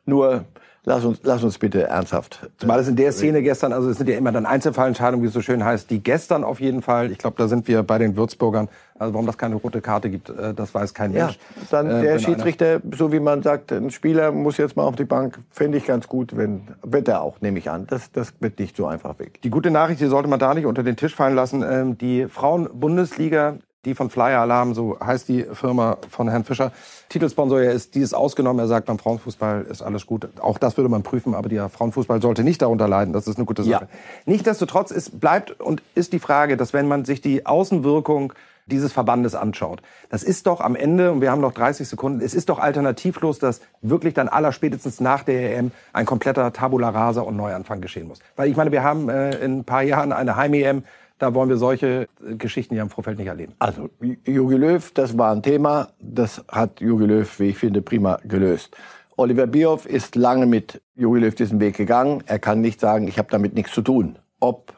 Nur 0.06 0.46
lass 0.86 1.06
uns, 1.06 1.20
lass 1.24 1.44
uns 1.44 1.58
bitte 1.58 1.84
ernsthaft. 1.84 2.50
Zumal 2.58 2.80
es 2.80 2.88
in 2.88 2.96
der 2.96 3.12
Szene 3.12 3.42
gestern, 3.42 3.74
also 3.74 3.90
es 3.90 3.98
sind 3.98 4.10
ja 4.10 4.18
immer 4.18 4.32
dann 4.32 4.46
Einzelfallentscheidungen, 4.46 5.24
wie 5.24 5.28
es 5.28 5.34
so 5.34 5.42
schön 5.42 5.64
heißt, 5.64 5.90
die 5.90 6.02
gestern 6.02 6.44
auf 6.44 6.60
jeden 6.60 6.82
Fall, 6.82 7.12
ich 7.12 7.18
glaube, 7.18 7.36
da 7.38 7.48
sind 7.48 7.68
wir 7.68 7.84
bei 7.84 7.98
den 7.98 8.16
Würzburgern, 8.16 8.70
also 8.98 9.14
warum 9.14 9.26
das 9.26 9.38
keine 9.38 9.56
rote 9.56 9.82
Karte 9.82 10.10
gibt, 10.10 10.30
äh, 10.30 10.54
das 10.54 10.74
weiß 10.74 10.94
kein 10.94 11.12
Mensch. 11.12 11.34
Ja, 11.34 11.64
dann 11.72 11.90
äh, 11.90 12.02
der 12.02 12.20
Schiedsrichter, 12.20 12.82
so 12.96 13.12
wie 13.12 13.20
man 13.20 13.44
sagt, 13.44 13.72
ein 13.72 13.92
Spieler 13.92 14.32
muss 14.32 14.58
jetzt 14.58 14.76
mal 14.76 14.84
auf 14.84 14.96
die 14.96 15.06
Bank, 15.06 15.40
fände 15.52 15.78
ich 15.78 15.86
ganz 15.86 16.08
gut, 16.08 16.36
wenn, 16.36 16.68
wird 16.84 17.08
er 17.08 17.22
auch, 17.22 17.42
nehme 17.42 17.60
ich 17.60 17.70
an. 17.70 17.88
Das, 17.88 18.12
das 18.12 18.34
wird 18.40 18.60
nicht 18.60 18.76
so 18.76 18.86
einfach 18.86 19.20
weg. 19.20 19.42
Die 19.42 19.50
gute 19.50 19.72
Nachricht, 19.72 20.02
die 20.02 20.08
sollte 20.08 20.30
man 20.30 20.40
da 20.40 20.54
nicht 20.54 20.66
unter 20.66 20.84
den 20.84 20.96
Tisch 20.96 21.16
fallen 21.16 21.36
lassen, 21.36 21.64
ähm, 21.68 21.98
die 21.98 22.28
Frauen-Bundesliga 22.28 23.58
die 23.86 23.96
von 23.96 24.10
Flyer 24.10 24.40
Alarm, 24.40 24.74
so 24.74 24.98
heißt 25.00 25.28
die 25.28 25.44
Firma 25.44 25.98
von 26.10 26.30
Herrn 26.30 26.44
Fischer, 26.44 26.72
Titelsponsor 27.10 27.62
er 27.62 27.74
ist, 27.74 27.96
die 27.96 28.00
ist 28.00 28.14
ausgenommen. 28.14 28.60
Er 28.60 28.68
sagt, 28.68 28.88
beim 28.88 28.98
Frauenfußball 28.98 29.64
ist 29.64 29.82
alles 29.82 30.06
gut. 30.06 30.28
Auch 30.40 30.58
das 30.58 30.78
würde 30.78 30.90
man 30.90 31.04
prüfen, 31.04 31.36
aber 31.36 31.50
der 31.50 31.70
Frauenfußball 31.70 32.22
sollte 32.22 32.44
nicht 32.44 32.62
darunter 32.62 32.88
leiden. 32.88 33.14
Das 33.14 33.28
ist 33.28 33.38
eine 33.38 33.46
gute 33.46 33.64
Sache. 33.64 33.88
Ja. 33.92 34.00
Nichtsdestotrotz 34.26 34.92
ist, 34.92 35.20
bleibt 35.20 35.60
und 35.60 35.82
ist 35.96 36.14
die 36.14 36.20
Frage, 36.20 36.58
dass 36.58 36.74
wenn 36.74 36.88
man 36.88 37.06
sich 37.06 37.22
die 37.22 37.46
Außenwirkung 37.46 38.34
dieses 38.66 38.94
Verbandes 38.94 39.36
anschaut. 39.36 39.82
Das 40.10 40.24
ist 40.24 40.48
doch 40.48 40.62
am 40.62 40.76
Ende, 40.76 41.12
und 41.12 41.22
wir 41.22 41.32
haben 41.32 41.42
noch 41.42 41.54
30 41.54 41.88
Sekunden, 41.88 42.22
es 42.22 42.34
ist 42.34 42.50
doch 42.50 42.60
alternativlos, 42.60 43.40
dass 43.40 43.62
wirklich 43.82 44.14
dann 44.14 44.30
aller 44.30 44.52
spätestens 44.52 45.00
nach 45.00 45.24
der 45.24 45.58
EM 45.58 45.72
ein 45.92 46.06
kompletter 46.06 46.54
Tabula 46.54 46.90
Rasa 46.90 47.22
und 47.22 47.36
Neuanfang 47.36 47.82
geschehen 47.82 48.08
muss. 48.08 48.20
Weil 48.36 48.50
ich 48.50 48.56
meine, 48.56 48.72
wir 48.72 48.84
haben 48.84 49.10
äh, 49.10 49.36
in 49.44 49.60
ein 49.60 49.64
paar 49.66 49.84
Jahren 49.84 50.14
eine 50.14 50.36
Heim-EM, 50.36 50.84
da 51.24 51.34
wollen 51.34 51.50
wir 51.50 51.58
solche 51.58 52.08
äh, 52.28 52.36
Geschichten 52.36 52.76
ja 52.76 52.84
im 52.84 52.90
Vorfeld 52.90 53.18
nicht 53.18 53.28
erleben. 53.28 53.54
Also 53.60 53.90
Jogi 54.26 54.56
Löw, 54.56 54.92
das 54.94 55.18
war 55.18 55.32
ein 55.32 55.42
Thema, 55.42 55.88
das 56.00 56.44
hat 56.50 56.82
Jogi 56.82 57.06
Löw, 57.06 57.40
wie 57.40 57.50
ich 57.50 57.58
finde, 57.58 57.82
prima 57.82 58.20
gelöst. 58.26 58.76
Oliver 59.16 59.48
Bierhoff 59.48 59.86
ist 59.86 60.16
lange 60.16 60.46
mit 60.46 60.82
Jogi 60.96 61.22
Löw 61.22 61.34
diesen 61.34 61.60
Weg 61.60 61.78
gegangen. 61.78 62.24
Er 62.26 62.40
kann 62.40 62.62
nicht 62.62 62.80
sagen, 62.82 63.08
ich 63.08 63.18
habe 63.18 63.30
damit 63.32 63.54
nichts 63.54 63.72
zu 63.72 63.82
tun. 63.82 64.20
Ob 64.40 64.74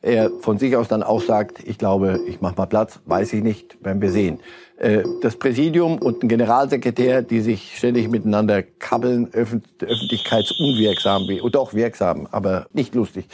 er 0.00 0.30
von 0.40 0.58
sich 0.58 0.76
aus 0.76 0.88
dann 0.88 1.02
auch 1.02 1.20
sagt, 1.20 1.62
ich 1.62 1.78
glaube, 1.78 2.20
ich 2.26 2.40
mache 2.40 2.56
mal 2.56 2.66
Platz, 2.66 3.00
weiß 3.04 3.32
ich 3.34 3.42
nicht, 3.42 3.84
werden 3.84 4.00
wir 4.00 4.10
sehen. 4.10 4.40
Äh, 4.78 5.02
das 5.20 5.36
Präsidium 5.36 5.98
und 5.98 6.22
ein 6.22 6.28
Generalsekretär, 6.28 7.22
die 7.22 7.40
sich 7.40 7.76
ständig 7.76 8.08
miteinander 8.08 8.62
kabbeln, 8.62 9.28
öffentlichkeitsunwirksam, 9.32 11.28
wie, 11.28 11.42
doch 11.50 11.74
wirksam, 11.74 12.26
aber 12.30 12.66
nicht 12.72 12.94
lustig. 12.94 13.26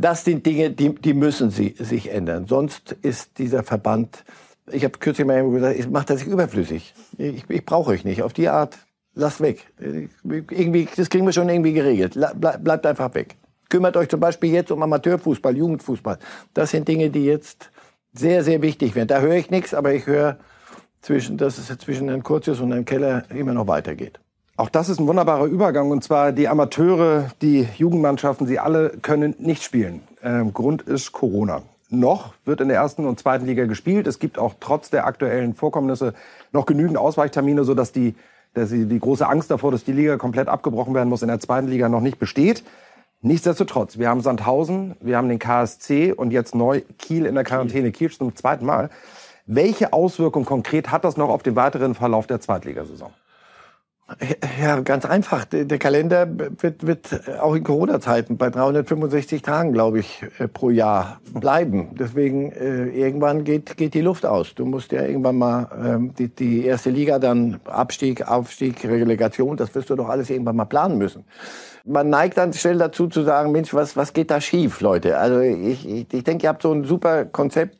Das 0.00 0.24
sind 0.24 0.46
Dinge, 0.46 0.70
die, 0.70 0.94
die 0.94 1.14
müssen 1.14 1.50
sie 1.50 1.74
sich 1.78 2.10
ändern. 2.10 2.46
Sonst 2.46 2.96
ist 3.02 3.38
dieser 3.38 3.62
Verband, 3.62 4.24
ich 4.70 4.84
habe 4.84 4.98
kürzlich 4.98 5.26
mal 5.26 5.48
gesagt, 5.50 5.90
macht 5.90 6.10
er 6.10 6.18
sich 6.18 6.26
überflüssig. 6.26 6.94
Ich, 7.18 7.44
ich 7.48 7.64
brauche 7.64 7.90
euch 7.90 8.04
nicht. 8.04 8.22
Auf 8.22 8.32
die 8.32 8.48
Art, 8.48 8.78
lasst 9.14 9.40
weg. 9.40 9.66
Irgendwie, 10.24 10.88
das 10.96 11.10
kriegen 11.10 11.26
wir 11.26 11.32
schon 11.32 11.48
irgendwie 11.48 11.72
geregelt. 11.72 12.18
Bleibt 12.36 12.86
einfach 12.86 13.14
weg. 13.14 13.36
Kümmert 13.68 13.96
euch 13.96 14.08
zum 14.08 14.20
Beispiel 14.20 14.52
jetzt 14.52 14.72
um 14.72 14.82
Amateurfußball, 14.82 15.56
Jugendfußball. 15.56 16.18
Das 16.54 16.70
sind 16.70 16.88
Dinge, 16.88 17.10
die 17.10 17.24
jetzt 17.24 17.70
sehr, 18.12 18.42
sehr 18.42 18.62
wichtig 18.62 18.94
werden. 18.94 19.08
Da 19.08 19.20
höre 19.20 19.36
ich 19.36 19.50
nichts, 19.50 19.74
aber 19.74 19.94
ich 19.94 20.06
höre, 20.06 20.38
zwischen, 21.02 21.38
dass 21.38 21.58
es 21.58 21.66
zwischen 21.78 22.08
Herrn 22.08 22.22
Kurzius 22.22 22.60
und 22.60 22.72
Herrn 22.72 22.84
Keller 22.84 23.24
immer 23.30 23.52
noch 23.52 23.66
weitergeht. 23.66 24.20
Auch 24.60 24.68
das 24.68 24.90
ist 24.90 25.00
ein 25.00 25.06
wunderbarer 25.06 25.46
Übergang. 25.46 25.90
Und 25.90 26.04
zwar 26.04 26.32
die 26.32 26.46
Amateure, 26.46 27.30
die 27.40 27.66
Jugendmannschaften, 27.78 28.46
sie 28.46 28.58
alle 28.58 28.90
können 28.90 29.34
nicht 29.38 29.62
spielen. 29.62 30.02
Ähm, 30.22 30.52
Grund 30.52 30.82
ist 30.82 31.12
Corona. 31.12 31.62
Noch 31.88 32.34
wird 32.44 32.60
in 32.60 32.68
der 32.68 32.76
ersten 32.76 33.06
und 33.06 33.18
zweiten 33.18 33.46
Liga 33.46 33.64
gespielt. 33.64 34.06
Es 34.06 34.18
gibt 34.18 34.38
auch 34.38 34.52
trotz 34.60 34.90
der 34.90 35.06
aktuellen 35.06 35.54
Vorkommnisse 35.54 36.12
noch 36.52 36.66
genügend 36.66 36.98
Ausweichtermine, 36.98 37.64
sodass 37.64 37.92
die 37.92 38.14
dass 38.52 38.68
die, 38.68 38.84
die 38.84 39.00
große 39.00 39.26
Angst 39.26 39.50
davor, 39.50 39.72
dass 39.72 39.84
die 39.84 39.92
Liga 39.92 40.18
komplett 40.18 40.48
abgebrochen 40.48 40.92
werden 40.92 41.08
muss, 41.08 41.22
in 41.22 41.28
der 41.28 41.40
zweiten 41.40 41.68
Liga 41.68 41.88
noch 41.88 42.02
nicht 42.02 42.18
besteht. 42.18 42.62
Nichtsdestotrotz, 43.22 43.96
wir 43.96 44.10
haben 44.10 44.20
Sandhausen, 44.20 44.94
wir 45.00 45.16
haben 45.16 45.30
den 45.30 45.38
KSC 45.38 46.12
und 46.12 46.32
jetzt 46.32 46.54
neu 46.54 46.82
Kiel 46.98 47.24
in 47.24 47.34
der 47.34 47.44
Quarantäne. 47.44 47.92
Kiel 47.92 48.10
zum 48.10 48.36
zweiten 48.36 48.66
Mal. 48.66 48.90
Welche 49.46 49.94
Auswirkungen 49.94 50.44
konkret 50.44 50.90
hat 50.90 51.04
das 51.04 51.16
noch 51.16 51.30
auf 51.30 51.42
den 51.42 51.56
weiteren 51.56 51.94
Verlauf 51.94 52.26
der 52.26 52.42
Zweitligasaison? 52.42 53.10
Ja, 54.60 54.80
ganz 54.80 55.06
einfach. 55.06 55.46
Der 55.46 55.78
Kalender 55.78 56.28
wird, 56.28 56.86
wird 56.86 57.20
auch 57.40 57.54
in 57.54 57.64
Corona-Zeiten 57.64 58.36
bei 58.36 58.50
365 58.50 59.40
Tagen, 59.40 59.72
glaube 59.72 60.00
ich, 60.00 60.22
äh, 60.38 60.46
pro 60.46 60.68
Jahr 60.68 61.20
bleiben. 61.32 61.94
Deswegen 61.98 62.52
äh, 62.52 62.88
irgendwann 62.88 63.44
geht, 63.44 63.78
geht 63.78 63.94
die 63.94 64.02
Luft 64.02 64.26
aus. 64.26 64.54
Du 64.54 64.66
musst 64.66 64.92
ja 64.92 65.02
irgendwann 65.02 65.38
mal 65.38 65.68
ähm, 65.82 66.14
die, 66.18 66.28
die 66.28 66.66
erste 66.66 66.90
Liga, 66.90 67.18
dann 67.18 67.60
Abstieg, 67.64 68.28
Aufstieg, 68.28 68.84
Relegation, 68.84 69.56
das 69.56 69.74
wirst 69.74 69.88
du 69.88 69.96
doch 69.96 70.08
alles 70.08 70.28
irgendwann 70.28 70.56
mal 70.56 70.66
planen 70.66 70.98
müssen. 70.98 71.24
Man 71.86 72.10
neigt 72.10 72.36
dann 72.36 72.52
schnell 72.52 72.76
dazu 72.76 73.06
zu 73.06 73.22
sagen, 73.22 73.52
Mensch, 73.52 73.72
was, 73.72 73.96
was 73.96 74.12
geht 74.12 74.30
da 74.30 74.40
schief, 74.40 74.82
Leute? 74.82 75.16
Also 75.16 75.40
ich, 75.40 75.88
ich, 75.88 76.12
ich 76.12 76.24
denke, 76.24 76.44
ihr 76.44 76.50
habt 76.50 76.62
so 76.62 76.72
ein 76.72 76.84
super 76.84 77.24
Konzept 77.24 77.78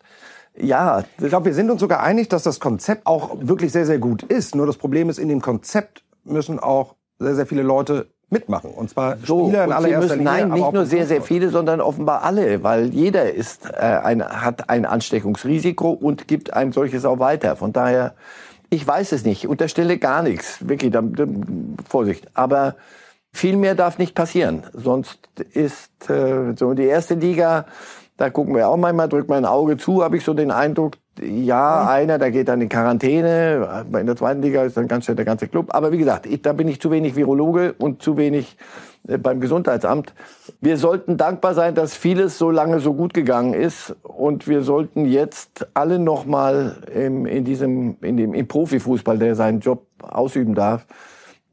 ja, 0.56 1.04
ich 1.18 1.28
glaube, 1.28 1.46
wir 1.46 1.54
sind 1.54 1.70
uns 1.70 1.80
sogar 1.80 2.02
einig, 2.02 2.28
dass 2.28 2.42
das 2.42 2.60
Konzept 2.60 3.06
auch 3.06 3.36
wirklich 3.40 3.72
sehr, 3.72 3.86
sehr 3.86 3.98
gut 3.98 4.24
ist. 4.24 4.54
Nur 4.54 4.66
das 4.66 4.76
Problem 4.76 5.08
ist, 5.08 5.18
in 5.18 5.28
dem 5.28 5.40
Konzept 5.40 6.02
müssen 6.24 6.58
auch 6.58 6.94
sehr, 7.18 7.34
sehr 7.34 7.46
viele 7.46 7.62
Leute 7.62 8.08
mitmachen. 8.30 8.70
Und 8.70 8.90
zwar 8.90 9.16
so, 9.24 9.46
Spieler 9.46 9.64
in 9.64 9.72
allererster 9.72 10.16
Linie. 10.16 10.32
Nein, 10.32 10.50
nicht 10.50 10.72
nur 10.72 10.86
sehr, 10.86 11.06
sehr 11.06 11.22
viele, 11.22 11.50
sondern 11.50 11.80
offenbar 11.80 12.22
alle, 12.22 12.62
weil 12.62 12.94
jeder 12.94 13.32
ist, 13.32 13.66
äh, 13.66 13.76
ein, 13.76 14.24
hat 14.24 14.70
ein 14.70 14.86
Ansteckungsrisiko 14.86 15.90
und 15.90 16.28
gibt 16.28 16.52
ein 16.52 16.72
solches 16.72 17.04
auch 17.04 17.18
weiter. 17.18 17.56
Von 17.56 17.72
daher, 17.72 18.14
ich 18.70 18.86
weiß 18.86 19.12
es 19.12 19.24
nicht, 19.24 19.48
unterstelle 19.48 19.98
gar 19.98 20.22
nichts, 20.22 20.68
wirklich, 20.68 20.92
da, 20.92 21.02
da, 21.02 21.26
Vorsicht. 21.88 22.28
Aber 22.34 22.76
viel 23.32 23.56
mehr 23.56 23.74
darf 23.74 23.98
nicht 23.98 24.14
passieren, 24.14 24.64
sonst 24.72 25.18
ist 25.52 26.08
äh, 26.08 26.54
so 26.56 26.74
die 26.74 26.86
erste 26.86 27.14
Liga 27.14 27.66
da 28.20 28.28
gucken 28.28 28.54
wir 28.54 28.68
auch 28.68 28.76
manchmal, 28.76 29.08
drückt 29.08 29.30
mein 29.30 29.46
Auge 29.46 29.78
zu, 29.78 30.04
habe 30.04 30.18
ich 30.18 30.24
so 30.24 30.34
den 30.34 30.50
Eindruck, 30.50 30.98
ja, 31.18 31.86
einer, 31.88 32.18
der 32.18 32.30
geht 32.30 32.48
dann 32.48 32.60
in 32.60 32.68
Quarantäne. 32.68 33.84
In 33.98 34.06
der 34.06 34.16
zweiten 34.16 34.42
Liga 34.42 34.62
ist 34.62 34.76
dann 34.76 34.88
ganz 34.88 35.04
schnell 35.04 35.16
der 35.16 35.24
ganze 35.24 35.48
Club. 35.48 35.74
Aber 35.74 35.92
wie 35.92 35.98
gesagt, 35.98 36.26
ich, 36.26 36.42
da 36.42 36.52
bin 36.52 36.68
ich 36.68 36.80
zu 36.80 36.90
wenig 36.90 37.16
Virologe 37.16 37.74
und 37.78 38.02
zu 38.02 38.16
wenig 38.16 38.56
äh, 39.08 39.18
beim 39.18 39.40
Gesundheitsamt. 39.40 40.14
Wir 40.60 40.76
sollten 40.76 41.16
dankbar 41.16 41.54
sein, 41.54 41.74
dass 41.74 41.94
vieles 41.94 42.38
so 42.38 42.50
lange 42.50 42.80
so 42.80 42.94
gut 42.94 43.12
gegangen 43.12 43.54
ist. 43.54 43.94
Und 44.02 44.48
wir 44.48 44.62
sollten 44.62 45.04
jetzt 45.04 45.66
alle 45.74 45.98
nochmal 45.98 46.76
in 46.94 47.44
diesem, 47.44 47.96
in 48.00 48.16
dem, 48.16 48.34
im 48.34 48.48
Profifußball, 48.48 49.18
der 49.18 49.34
seinen 49.34 49.60
Job 49.60 49.86
ausüben 50.02 50.54
darf, 50.54 50.86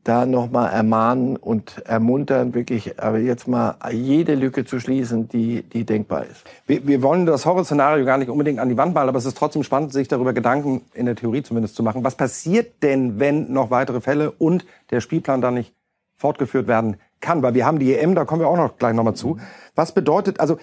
da 0.08 0.26
nochmal 0.26 0.72
ermahnen 0.72 1.36
und 1.36 1.80
ermuntern, 1.86 2.54
wirklich 2.54 3.02
aber 3.02 3.20
jetzt 3.20 3.48
mal 3.48 3.76
jede 3.92 4.36
Lücke 4.36 4.64
zu 4.64 4.80
schließen, 4.80 5.28
die, 5.28 5.64
die 5.64 5.86
denkbar 5.86 6.26
ist. 6.26 6.46
Wir, 6.66 6.88
wir 6.88 7.02
wollen 7.02 7.26
das 7.26 7.46
Horrorszenario 7.46 8.06
gar 8.06 8.18
nicht 8.18 8.30
unbedingt 8.30 8.60
an 8.60 8.70
die 8.70 8.78
Wand 8.78 8.94
malen, 8.94 9.10
aber 9.10 9.18
es 9.18 9.26
ist 9.26 9.38
trotzdem 9.38 9.64
spannend, 9.64 9.92
sich 9.92 10.08
darüber 10.08 10.32
Gedanken 10.34 10.84
in 10.94 11.06
der 11.06 11.16
Theorie 11.16 11.44
zumindest 11.44 11.76
zu 11.76 11.84
machen. 11.84 12.04
Was 12.04 12.16
passiert 12.16 12.84
denn, 12.84 13.20
wenn 13.20 13.52
noch 13.52 13.70
weitere 13.70 14.00
Fälle 14.00 14.32
und 14.32 14.66
der 14.92 15.02
Spielplan 15.02 15.42
dann 15.42 15.56
nicht 15.56 15.74
fortgeführt 16.16 16.68
werden 16.68 16.98
kann? 17.20 17.44
Weil 17.44 17.54
wir 17.54 17.66
haben 17.66 17.80
die 17.80 17.94
EM, 17.94 18.16
da 18.16 18.24
kommen 18.24 18.42
wir 18.42 18.48
auch 18.48 18.58
noch 18.58 18.78
gleich 18.78 18.94
nochmal 18.94 19.16
zu. 19.16 19.38
Was 19.76 19.92
bedeutet, 19.92 20.40
also 20.40 20.58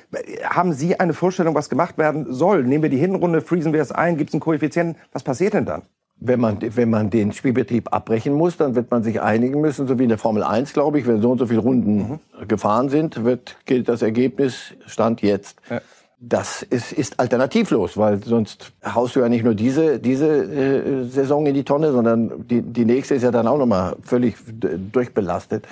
haben 0.44 0.72
Sie 0.72 0.98
eine 0.98 1.12
Vorstellung, 1.12 1.54
was 1.54 1.68
gemacht 1.68 1.98
werden 1.98 2.32
soll? 2.32 2.64
Nehmen 2.64 2.82
wir 2.82 2.90
die 2.90 2.96
Hinrunde, 2.96 3.42
freezen 3.42 3.74
wir 3.74 3.82
es 3.82 3.92
ein, 3.92 4.16
gibt 4.16 4.30
es 4.30 4.34
einen 4.34 4.40
Koeffizienten? 4.40 4.96
Was 5.12 5.22
passiert 5.22 5.52
denn 5.52 5.66
dann? 5.66 5.82
Wenn 6.16 6.40
man, 6.40 6.58
wenn 6.60 6.90
man 6.90 7.10
den 7.10 7.32
Spielbetrieb 7.32 7.92
abbrechen 7.92 8.34
muss, 8.34 8.56
dann 8.56 8.74
wird 8.74 8.90
man 8.90 9.02
sich 9.02 9.20
einigen 9.20 9.60
müssen, 9.60 9.86
so 9.86 9.98
wie 9.98 10.04
in 10.04 10.08
der 10.08 10.18
Formel 10.18 10.42
1, 10.42 10.72
glaube 10.72 10.98
ich, 10.98 11.06
wenn 11.06 11.20
so 11.20 11.32
und 11.32 11.38
so 11.38 11.46
viele 11.46 11.60
Runden 11.60 11.96
mhm. 11.96 12.48
gefahren 12.48 12.88
sind, 12.88 13.24
wird, 13.24 13.56
gilt 13.66 13.88
das 13.88 14.02
Ergebnis, 14.02 14.74
Stand 14.86 15.22
jetzt. 15.22 15.58
Ja. 15.68 15.80
Das 16.20 16.62
ist, 16.62 16.92
ist 16.92 17.20
alternativlos, 17.20 17.98
weil 17.98 18.22
sonst 18.24 18.72
haust 18.84 19.14
du 19.14 19.20
ja 19.20 19.28
nicht 19.28 19.44
nur 19.44 19.54
diese, 19.54 19.98
diese 19.98 20.26
äh, 20.26 21.04
Saison 21.04 21.44
in 21.44 21.52
die 21.52 21.64
Tonne, 21.64 21.92
sondern 21.92 22.46
die, 22.48 22.62
die 22.62 22.86
nächste 22.86 23.16
ist 23.16 23.22
ja 23.22 23.30
dann 23.30 23.46
auch 23.46 23.58
nochmal 23.58 23.96
völlig 24.02 24.36
durchbelastet. 24.92 25.66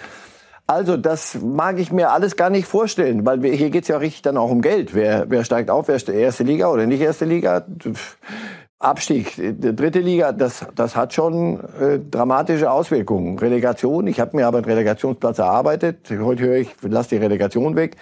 Also 0.66 0.96
das 0.96 1.38
mag 1.42 1.78
ich 1.78 1.90
mir 1.90 2.11
alles 2.11 2.37
gar 2.37 2.50
nicht 2.50 2.66
vorstellen, 2.66 3.24
weil 3.24 3.42
wir, 3.42 3.52
hier 3.52 3.70
geht's 3.70 3.88
ja 3.88 3.96
richtig 3.96 4.22
dann 4.22 4.37
auch 4.37 4.50
um 4.50 4.61
Geld. 4.62 4.94
Wer, 4.94 5.26
wer 5.28 5.44
steigt 5.44 5.70
auf, 5.70 5.88
wer 5.88 5.96
ist 5.96 6.09
erste 6.09 6.44
Liga 6.44 6.68
oder 6.68 6.87
nicht 6.87 7.00
erste 7.00 7.24
Liga? 7.24 7.64
Abstieg, 8.83 9.37
die 9.37 9.75
dritte 9.77 10.01
Liga, 10.01 10.33
das, 10.33 10.66
das 10.75 10.97
hat 10.97 11.14
schon 11.14 11.61
äh, 11.81 11.99
dramatische 11.99 12.71
Auswirkungen. 12.71 13.38
Relegation, 13.38 14.07
ich 14.07 14.18
habe 14.18 14.37
mir 14.37 14.47
aber 14.47 14.59
einen 14.59 14.66
Relegationsplatz 14.66 15.38
erarbeitet. 15.38 16.09
Heute 16.11 16.42
höre 16.42 16.57
ich, 16.57 16.75
lass 16.83 17.09
die 17.09 17.16
Relegation 17.16 17.77
weg. 17.77 17.97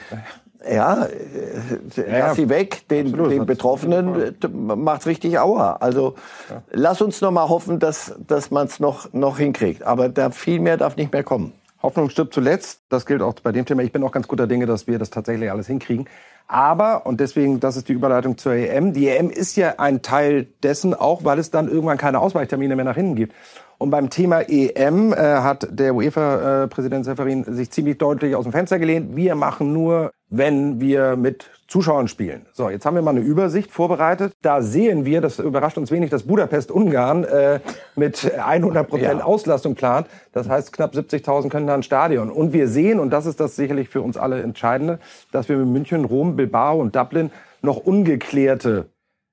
Ja, 0.67 1.05
äh, 1.05 2.11
ja 2.11 2.29
lass 2.29 2.37
sie 2.37 2.49
weg. 2.49 2.89
Den, 2.89 3.09
absolut, 3.09 3.31
den 3.31 3.47
Betroffenen 3.47 4.37
macht's 4.59 5.07
richtig 5.07 5.39
Aua. 5.39 5.75
Also 5.81 6.15
ja. 6.49 6.63
lass 6.71 7.03
uns 7.03 7.21
noch 7.21 7.31
mal 7.31 7.49
hoffen, 7.49 7.79
dass, 7.79 8.15
dass 8.27 8.51
man 8.51 8.67
es 8.67 8.81
noch, 8.81 9.13
noch 9.13 9.39
hinkriegt. 9.39 9.83
Aber 9.83 10.09
da 10.09 10.31
viel 10.31 10.61
mehr 10.61 10.77
darf 10.77 10.97
nicht 10.97 11.13
mehr 11.13 11.25
kommen. 11.25 11.53
Hoffnung 11.83 12.11
stirbt 12.11 12.35
zuletzt. 12.35 12.83
Das 12.89 13.07
gilt 13.07 13.23
auch 13.23 13.35
bei 13.35 13.53
dem 13.53 13.65
Thema. 13.65 13.83
Ich 13.83 13.93
bin 13.93 14.03
auch 14.03 14.13
ganz 14.13 14.29
guter 14.29 14.47
Dinge, 14.47 14.67
dass 14.67 14.87
wir 14.87 14.99
das 14.99 15.11
tatsächlich 15.11 15.51
alles 15.51 15.67
hinkriegen. 15.67 16.07
Aber, 16.47 17.07
und 17.07 17.21
deswegen, 17.21 17.61
das 17.61 17.77
ist 17.77 17.89
die 17.89 17.93
Überleitung 17.93 18.37
zur 18.37 18.55
EM, 18.55 18.93
die 18.93 19.09
EM 19.09 19.31
ist 19.31 19.57
ja 19.57 19.75
ein 19.79 20.03
Teil 20.03 20.49
dessen, 20.65 20.95
auch 20.95 21.23
weil 21.25 21.39
es 21.39 21.53
dann 21.53 21.69
irgendwann 21.69 21.97
keine 21.97 22.19
Ausweichtermine 22.19 22.75
mehr 22.75 22.85
nach 22.85 22.97
hinten 22.97 23.15
gibt. 23.15 23.35
Und 23.79 23.91
beim 23.91 24.11
Thema 24.11 24.41
EM 24.41 25.13
äh, 25.13 25.17
hat 25.17 25.69
der 25.71 25.95
UEFA-Präsident 25.95 27.05
Seferin 27.05 27.45
sich 27.45 27.71
ziemlich 27.71 27.99
deutlich 27.99 28.35
aus 28.35 28.43
dem 28.43 28.53
Fenster 28.53 28.79
gelehnt. 28.79 29.15
Wir 29.15 29.37
machen 29.37 29.73
nur, 29.73 30.11
wenn 30.29 30.81
wir 30.81 31.17
mit 31.17 31.51
Zuschauern 31.71 32.09
spielen. 32.09 32.47
So, 32.53 32.69
jetzt 32.69 32.85
haben 32.85 32.97
wir 32.97 33.03
mal 33.03 33.13
eine 33.13 33.21
Übersicht 33.21 33.71
vorbereitet. 33.71 34.33
Da 34.43 34.61
sehen 34.61 35.05
wir, 35.05 35.21
das 35.21 35.39
überrascht 35.39 35.79
uns 35.79 35.93
wenig, 35.93 36.11
dass 36.11 36.25
Budapest-Ungarn 36.25 37.23
äh, 37.23 37.61
mit 37.95 38.29
100 38.37 38.89
Prozent 38.89 39.21
ja. 39.21 39.25
Auslastung 39.25 39.77
plant. 39.77 40.09
Das 40.33 40.49
heißt, 40.49 40.73
knapp 40.73 40.95
70.000 40.95 41.49
können 41.49 41.69
da 41.69 41.75
ein 41.75 41.85
Stadion. 41.85 42.29
Und 42.29 42.53
wir 42.53 42.67
sehen, 42.67 42.99
und 42.99 43.11
das 43.11 43.25
ist 43.25 43.39
das 43.39 43.55
sicherlich 43.55 43.89
für 43.89 44.03
uns 44.03 44.17
alle 44.17 44.43
Entscheidende, 44.43 44.99
dass 45.31 45.49
wir 45.49 45.57
mit 45.59 45.69
München, 45.69 46.05
Rom, 46.05 46.35
Bilbao 46.35 46.81
und 46.81 46.97
Dublin 46.97 47.31
noch 47.63 47.77
ungeklärte 47.77 48.87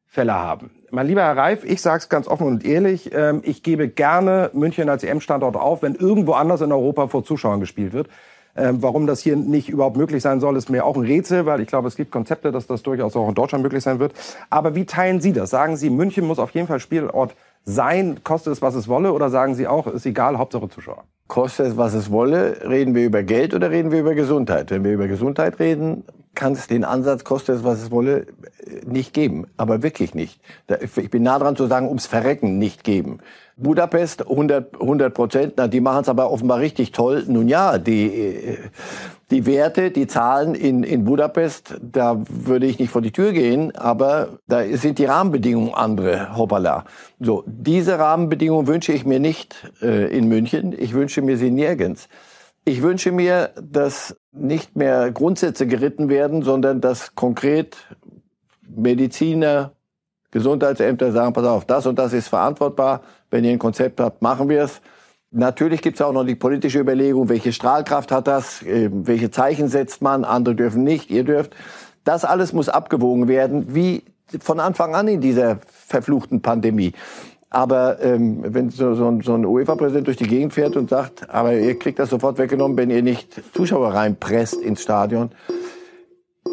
Fälle 0.06 0.36
haben. 0.36 0.70
Mein 0.92 1.08
lieber 1.08 1.22
Herr 1.22 1.38
Reif, 1.38 1.64
ich 1.66 1.82
sage 1.82 1.98
es 1.98 2.10
ganz 2.10 2.28
offen 2.28 2.46
und 2.46 2.64
ehrlich, 2.64 3.12
ähm, 3.14 3.42
ich 3.44 3.64
gebe 3.64 3.88
gerne 3.88 4.52
München 4.54 4.90
als 4.90 5.04
EM-Standort 5.04 5.56
auf, 5.56 5.82
wenn 5.82 5.96
irgendwo 5.96 6.34
anders 6.34 6.62
in 6.62 6.72
Europa 6.72 7.08
vor 7.08 7.24
Zuschauern 7.24 7.60
gespielt 7.60 7.94
wird. 7.94 8.08
Ähm, 8.58 8.82
warum 8.82 9.06
das 9.06 9.20
hier 9.20 9.36
nicht 9.36 9.70
überhaupt 9.70 9.98
möglich 9.98 10.24
sein 10.24 10.40
soll, 10.40 10.58
ist 10.58 10.70
mir 10.70 10.84
auch 10.84 10.98
ein 10.98 11.04
Rätsel, 11.04 11.46
weil 11.46 11.62
ich 11.62 11.68
glaube, 11.68 11.88
es 11.88 11.96
gibt 11.96 12.12
Konzepte, 12.12 12.52
dass 12.52 12.66
das 12.66 12.82
durchaus 12.82 13.16
auch 13.16 13.30
in 13.30 13.36
Deutschland 13.36 13.64
möglich 13.64 13.84
sein 13.84 14.00
wird. 14.00 14.14
Aber 14.50 14.74
wie 14.74 14.86
teilen 14.86 15.22
Sie 15.22 15.32
das? 15.32 15.52
Sagen 15.52 15.78
Sie, 15.78 15.92
München 15.92 16.26
muss 16.26 16.40
auf 16.40 16.52
jeden 16.52 16.68
Fall 16.68 16.80
Spielort 16.80 17.36
sein, 17.66 18.24
kostet 18.24 18.54
es, 18.54 18.62
was 18.62 18.76
es 18.76 18.88
wolle, 18.88 19.14
oder 19.14 19.30
sagen 19.30 19.54
Sie 19.54 19.68
auch, 19.68 19.88
ist 19.88 20.06
egal, 20.06 20.38
Hauptsache 20.38 20.70
Zuschauer? 20.70 21.04
Kostet 21.28 21.68
es, 21.68 21.78
was 21.78 21.94
es 21.94 22.10
wolle, 22.10 22.62
reden 22.68 22.96
wir 22.96 23.06
über 23.06 23.22
Geld 23.24 23.54
oder 23.54 23.70
reden 23.70 23.92
wir 23.92 24.00
über 24.00 24.16
Gesundheit? 24.16 24.72
Wenn 24.72 24.84
wir 24.84 24.94
über 24.94 25.08
Gesundheit 25.08 25.60
reden, 25.60 26.04
kann 26.38 26.54
es 26.54 26.68
den 26.68 26.86
Ansatz, 26.86 27.24
kostet 27.24 27.58
es, 27.58 27.64
was 27.64 27.82
es 27.82 27.92
wolle, 27.92 28.28
nicht 28.86 29.14
geben. 29.14 29.48
Aber 29.58 29.84
wirklich 29.84 30.14
nicht. 30.14 30.40
Ich 30.96 31.10
bin 31.10 31.24
nah 31.24 31.40
dran 31.40 31.56
zu 31.56 31.66
sagen, 31.66 31.88
ums 31.88 32.06
Verrecken 32.06 32.60
nicht 32.60 32.84
geben. 32.84 33.20
Budapest 33.58 34.22
100 34.22 34.80
100 34.80 35.14
Prozent, 35.16 35.54
na 35.58 35.68
die 35.68 35.82
machen 35.82 36.02
es 36.02 36.10
aber 36.10 36.32
offenbar 36.32 36.60
richtig 36.60 36.92
toll. 36.92 37.26
Nun 37.28 37.48
ja, 37.48 37.80
die 37.80 38.60
die 39.32 39.46
Werte, 39.48 39.90
die 39.90 40.06
Zahlen 40.06 40.54
in 40.54 40.84
in 40.84 41.06
Budapest, 41.06 41.76
da 41.82 42.22
würde 42.30 42.68
ich 42.68 42.78
nicht 42.78 42.92
vor 42.92 43.02
die 43.02 43.12
Tür 43.12 43.34
gehen, 43.34 43.76
aber 43.76 44.38
da 44.48 44.64
sind 44.74 45.00
die 45.00 45.06
Rahmenbedingungen 45.06 45.74
andere. 45.74 46.38
Hoppala. 46.38 46.86
So 47.20 47.44
diese 47.48 47.98
Rahmenbedingungen 47.98 48.68
wünsche 48.68 48.94
ich 48.94 49.06
mir 49.06 49.20
nicht 49.20 49.56
äh, 49.82 50.16
in 50.16 50.28
München. 50.28 50.76
Ich 50.78 50.94
wünsche 50.94 51.24
mir 51.24 51.38
sie 51.38 51.50
nirgends. 51.50 52.10
Ich 52.68 52.82
wünsche 52.82 53.14
mir, 53.14 53.52
dass 53.62 54.18
nicht 54.34 54.76
mehr 54.76 55.10
Grundsätze 55.12 55.68
geritten 55.68 56.10
werden, 56.10 56.42
sondern 56.42 56.82
dass 56.82 57.16
konkret 57.16 57.78
Mediziner, 58.68 59.72
Gesundheitsämter 60.32 61.14
sagen, 61.14 61.32
pass 61.32 61.46
auf, 61.46 61.64
das 61.64 61.86
und 61.86 61.98
das 61.98 62.12
ist 62.12 62.28
verantwortbar. 62.28 63.04
Wenn 63.32 63.46
ihr 63.46 63.52
ein 63.52 63.58
Konzept 63.58 64.02
habt, 64.02 64.22
machen 64.22 64.50
wir 64.50 64.64
es. 64.64 64.82
Natürlich 65.32 65.82
gibt 65.82 65.96
es 65.96 66.06
auch 66.06 66.12
noch 66.12 66.26
die 66.26 66.36
politische 66.36 66.80
Überlegung, 66.80 67.30
welche 67.30 67.54
Strahlkraft 67.54 68.12
hat 68.12 68.28
das, 68.28 68.62
äh, 68.64 68.90
welche 68.92 69.32
Zeichen 69.32 69.70
setzt 69.70 70.02
man, 70.02 70.26
andere 70.26 70.56
dürfen 70.56 70.84
nicht, 70.84 71.10
ihr 71.10 71.24
dürft. 71.24 71.56
Das 72.04 72.26
alles 72.26 72.52
muss 72.52 72.68
abgewogen 72.68 73.30
werden, 73.30 73.76
wie 73.76 74.04
von 74.42 74.60
Anfang 74.60 74.94
an 74.94 75.08
in 75.08 75.22
dieser 75.22 75.60
verfluchten 75.70 76.42
Pandemie. 76.42 76.92
Aber 77.50 78.02
ähm, 78.04 78.44
wenn 78.44 78.70
so, 78.70 78.94
so 78.94 79.08
ein, 79.08 79.22
so 79.22 79.34
ein 79.34 79.46
UEFA-Präsident 79.46 80.08
durch 80.08 80.18
die 80.18 80.28
Gegend 80.28 80.54
fährt 80.54 80.76
und 80.76 80.90
sagt, 80.90 81.30
aber 81.30 81.54
ihr 81.54 81.80
kriegt 81.80 81.98
das 81.98 82.10
sofort 82.10 82.38
weggenommen, 82.38 82.78
wenn 82.78 82.90
ihr 82.90 83.02
nicht 83.02 83.42
Zuschauer 83.54 83.94
reinpresst 83.94 84.56
ins 84.56 84.82
Stadion. 84.82 85.32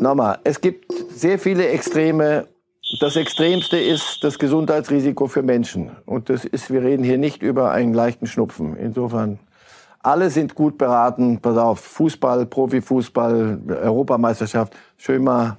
Nochmal, 0.00 0.38
es 0.44 0.60
gibt 0.60 0.92
sehr 1.10 1.38
viele 1.38 1.68
Extreme 1.68 2.46
Das 3.00 3.16
Extremste 3.16 3.76
ist 3.76 4.22
das 4.22 4.38
Gesundheitsrisiko 4.38 5.26
für 5.26 5.42
Menschen. 5.42 5.90
Und 6.06 6.30
das 6.30 6.44
ist, 6.44 6.70
wir 6.70 6.82
reden 6.82 7.02
hier 7.02 7.18
nicht 7.18 7.42
über 7.42 7.72
einen 7.72 7.92
leichten 7.92 8.26
Schnupfen. 8.26 8.76
Insofern, 8.76 9.40
alle 10.00 10.30
sind 10.30 10.54
gut 10.54 10.78
beraten. 10.78 11.40
Pass 11.40 11.56
auf, 11.56 11.80
Fußball, 11.80 12.46
Profifußball, 12.46 13.58
Europameisterschaft. 13.82 14.74
Schön 14.96 15.24
mal 15.24 15.56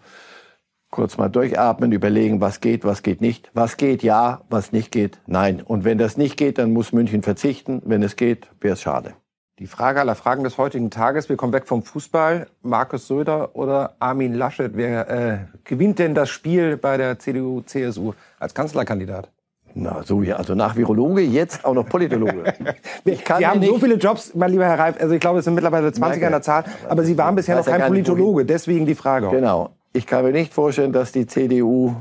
kurz 0.96 1.18
mal 1.18 1.28
durchatmen, 1.28 1.92
überlegen, 1.92 2.40
was 2.40 2.62
geht, 2.62 2.86
was 2.86 3.04
geht 3.04 3.20
nicht. 3.20 3.52
Was 3.54 3.76
geht, 3.76 4.02
ja, 4.02 4.42
was 4.50 4.72
nicht 4.72 4.94
geht, 4.94 5.20
nein. 5.28 5.62
Und 5.62 5.84
wenn 5.84 5.98
das 5.98 6.16
nicht 6.16 6.38
geht, 6.38 6.58
dann 6.58 6.72
muss 6.72 6.94
München 6.94 7.22
verzichten. 7.22 7.82
Wenn 7.86 8.02
es 8.02 8.16
geht, 8.16 8.48
wäre 8.62 8.74
es 8.74 8.82
schade. 8.82 9.14
Die 9.60 9.68
Frage 9.68 10.00
aller 10.00 10.16
Fragen 10.16 10.46
des 10.46 10.58
heutigen 10.58 10.90
Tages. 10.92 11.28
Wir 11.28 11.36
kommen 11.36 11.52
weg 11.52 11.66
vom 11.68 11.84
Fußball. 11.84 12.48
Markus 12.62 13.08
Söder 13.08 13.56
oder 13.58 13.98
Armin 14.00 14.34
Laschet. 14.34 14.72
Wer 14.76 15.10
äh, 15.10 15.38
gewinnt 15.66 16.00
denn 16.00 16.16
das 16.16 16.30
Spiel 16.30 16.78
bei 16.78 16.96
der 16.96 17.20
CDU-CSU 17.20 18.14
als 18.40 18.54
Kanzlerkandidat? 18.54 19.30
Na, 19.74 20.02
so 20.04 20.22
ja, 20.22 20.38
also 20.38 20.56
nach 20.56 20.78
Virologe 20.78 21.22
jetzt 21.22 21.66
auch 21.66 21.74
noch 21.74 21.88
Politologe. 21.88 22.54
Ich 23.04 23.26
kann 23.26 23.40
Sie 23.40 23.46
haben 23.46 23.62
so 23.62 23.78
viele 23.80 23.96
Jobs, 23.96 24.34
mein 24.34 24.52
lieber 24.52 24.66
Herr 24.66 24.80
Reif. 24.80 24.96
Also 25.02 25.14
ich 25.14 25.20
glaube, 25.20 25.40
es 25.40 25.46
sind 25.46 25.56
mittlerweile 25.56 25.92
20 25.92 26.24
an 26.24 26.32
der 26.32 26.42
Zahl. 26.42 26.64
Aber 26.88 27.04
Sie 27.04 27.18
waren 27.18 27.36
bisher 27.36 27.58
noch 27.58 27.66
kein 27.66 27.86
Politologe. 27.86 28.46
Deswegen 28.46 28.86
die 28.86 28.96
Frage. 28.96 29.30
Genau. 29.30 29.72
Ich 29.96 30.06
kann 30.06 30.26
mir 30.26 30.34
nicht 30.34 30.54
vorstellen, 30.54 30.92
dass 30.92 31.14
die 31.14 31.26
CDU 31.26 31.96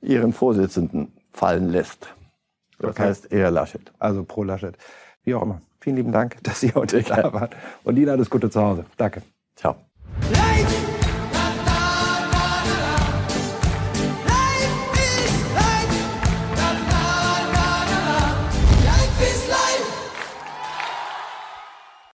ihren 0.00 0.32
Vorsitzenden 0.32 1.12
fallen 1.32 1.68
lässt. 1.68 2.08
Das 2.78 2.92
okay. 2.92 3.02
heißt 3.02 3.30
eher 3.30 3.50
Laschet. 3.50 3.92
Also 3.98 4.24
pro 4.24 4.42
Laschet. 4.42 4.74
Wie 5.22 5.34
auch 5.34 5.42
immer. 5.42 5.60
Vielen 5.80 5.96
lieben 5.96 6.12
Dank, 6.12 6.38
dass 6.42 6.60
Sie 6.60 6.72
heute 6.74 7.02
da 7.02 7.30
waren. 7.30 7.50
Und 7.82 7.98
Ihnen 7.98 8.08
alles 8.08 8.30
Gute 8.30 8.48
zu 8.48 8.58
Hause. 8.62 8.86
Danke. 8.96 9.20
Ciao. 9.54 9.76